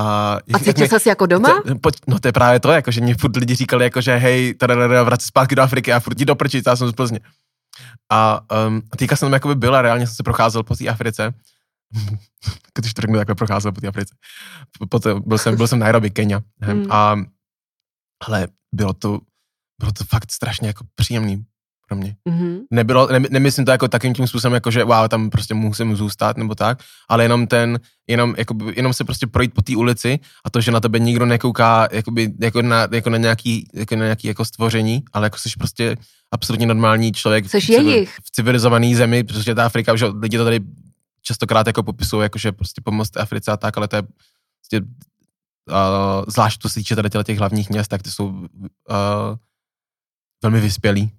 a, 0.00 0.38
a 0.54 0.58
cítil 0.58 0.98
jsi 0.98 1.08
jako 1.08 1.26
doma? 1.26 1.62
To, 1.80 1.90
no 2.06 2.18
to 2.20 2.28
je 2.28 2.32
právě 2.32 2.60
to, 2.60 2.70
jako, 2.70 2.90
že 2.90 3.00
mě 3.00 3.14
furt 3.14 3.36
lidi 3.36 3.54
říkali, 3.54 3.84
jako, 3.84 4.00
že 4.00 4.16
hej, 4.16 4.54
tady 4.54 4.74
vrát 4.74 5.22
zpátky 5.22 5.54
do 5.54 5.62
Afriky 5.62 5.92
a 5.92 6.00
furt 6.00 6.14
ti 6.14 6.24
doprčit, 6.24 6.66
já 6.66 6.76
jsem 6.76 6.88
z 6.88 6.92
Plzně. 6.92 7.20
A 8.10 8.40
um, 8.66 8.82
týka 8.96 9.16
jsem 9.16 9.26
tam 9.26 9.32
jakoby 9.32 9.54
byla, 9.54 9.82
reálně 9.82 10.06
jsem 10.06 10.16
se 10.16 10.22
procházel 10.22 10.62
po 10.62 10.76
té 10.76 10.88
Africe. 10.88 11.34
Když 12.74 12.94
to 12.94 13.02
řeknu, 13.02 13.16
takhle 13.16 13.34
procházel 13.34 13.72
po 13.72 13.80
té 13.80 13.88
Africe. 13.88 14.14
Poté 14.88 15.14
byl 15.14 15.38
jsem, 15.38 15.56
byl 15.56 15.66
jsem 15.66 15.78
v 15.78 15.82
Nairobi, 15.82 16.10
Kenya. 16.10 16.40
Hmm. 16.60 16.92
A, 16.92 17.16
ale 18.26 18.48
bylo 18.74 18.92
to, 18.92 19.20
bylo 19.80 19.92
to 19.92 20.04
fakt 20.04 20.32
strašně 20.32 20.68
jako 20.68 20.84
příjemný 20.94 21.44
pro 21.90 21.98
mě. 21.98 22.16
Mm-hmm. 22.28 22.60
Nebylo, 22.70 23.08
ne, 23.12 23.20
nemyslím 23.30 23.64
to 23.64 23.70
jako 23.70 23.88
takým 23.88 24.14
tím 24.14 24.26
způsobem, 24.26 24.54
jako 24.54 24.70
že 24.70 24.84
wow, 24.84 25.08
tam 25.08 25.30
prostě 25.30 25.54
musím 25.54 25.96
zůstat 25.96 26.36
nebo 26.36 26.54
tak, 26.54 26.78
ale 27.08 27.24
jenom 27.24 27.46
ten, 27.46 27.80
jenom, 28.08 28.34
jako, 28.38 28.54
jenom 28.76 28.92
se 28.92 29.04
prostě 29.04 29.26
projít 29.26 29.54
po 29.54 29.62
té 29.62 29.76
ulici 29.76 30.18
a 30.44 30.50
to, 30.50 30.60
že 30.60 30.70
na 30.70 30.80
tebe 30.80 30.98
nikdo 30.98 31.26
nekouká 31.26 31.88
jakoby, 31.92 32.32
jako, 32.40 32.62
na, 32.62 32.88
jako 32.92 33.10
na 33.10 33.16
nějaký, 33.16 33.68
jako 33.74 33.96
na 33.96 34.04
nějaký 34.04 34.28
jako 34.28 34.44
stvoření, 34.44 35.02
ale 35.12 35.26
jako 35.26 35.38
jsi 35.38 35.48
prostě 35.58 35.96
absolutně 36.30 36.66
normální 36.66 37.12
člověk 37.12 37.46
v, 37.46 37.68
jejich. 37.68 38.16
v 38.24 38.30
civilizované 38.30 38.94
zemi, 38.96 39.24
protože 39.24 39.54
ta 39.54 39.66
Afrika, 39.66 39.96
že 39.96 40.06
lidi 40.06 40.38
to 40.38 40.44
tady 40.44 40.60
častokrát 41.22 41.66
jako 41.66 41.82
popisují, 41.82 42.22
jako 42.22 42.38
že 42.38 42.52
prostě 42.52 42.80
pomoct 42.84 43.16
Africe 43.16 43.50
a 43.52 43.56
tak, 43.56 43.76
ale 43.76 43.88
to 43.88 43.96
je 43.96 44.02
prostě, 44.60 44.80
uh, 44.80 46.24
zvlášť 46.28 46.60
to 46.60 46.68
se 46.68 46.74
týče 46.74 46.96
tady 46.96 47.10
těch 47.24 47.38
hlavních 47.38 47.70
měst, 47.70 47.88
tak 47.88 48.02
ty 48.02 48.10
jsou 48.10 48.26
uh, 48.26 48.46
velmi 50.42 50.60
vyspělí 50.60 51.12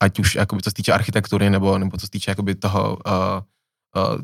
ať 0.00 0.18
už 0.18 0.34
jakoby, 0.34 0.62
co 0.62 0.70
se 0.70 0.74
týče 0.74 0.92
architektury, 0.92 1.50
nebo, 1.50 1.78
nebo 1.78 1.96
co 1.96 2.06
se 2.06 2.10
týče 2.10 2.30
jakoby, 2.30 2.54
toho, 2.54 2.98
uh, 3.06 4.12
uh, 4.12 4.20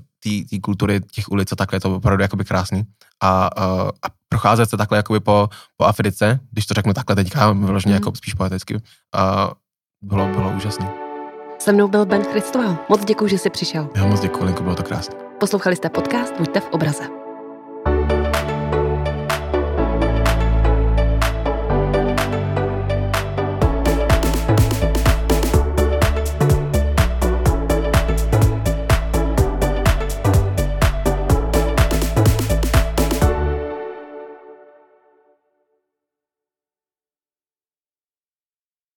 té 0.48 0.58
kultury 0.60 1.00
těch 1.00 1.28
ulic 1.28 1.52
a 1.52 1.56
takhle, 1.56 1.76
je 1.76 1.80
to 1.80 1.96
opravdu 1.96 2.22
jakoby 2.22 2.44
krásný. 2.44 2.84
A, 3.22 3.50
uh, 3.58 3.88
a 4.02 4.06
procházet 4.28 4.70
se 4.70 4.76
takhle 4.76 4.98
jakoby 4.98 5.20
po, 5.20 5.48
po 5.76 5.84
Africe, 5.84 6.40
když 6.50 6.66
to 6.66 6.74
řeknu 6.74 6.92
takhle 6.92 7.16
teďka, 7.16 7.52
vyloženě 7.52 7.92
mm. 7.92 7.96
jako 7.96 8.12
spíš 8.16 8.34
poeticky, 8.34 8.74
uh, 8.74 8.80
bylo, 10.02 10.26
bylo 10.26 10.52
úžasné. 10.56 10.92
Se 11.58 11.72
mnou 11.72 11.88
byl 11.88 12.06
Ben 12.06 12.22
Christoval. 12.24 12.76
Moc 12.88 13.04
děkuji, 13.04 13.26
že 13.26 13.38
jsi 13.38 13.50
přišel. 13.50 13.88
Já 13.96 14.06
moc 14.06 14.20
děkuji, 14.20 14.44
Lenko, 14.44 14.62
bylo 14.62 14.74
to 14.74 14.82
krásné. 14.82 15.14
Poslouchali 15.40 15.76
jste 15.76 15.88
podcast 15.88 16.34
Buďte 16.38 16.60
v 16.60 16.68
obraze. 16.70 17.23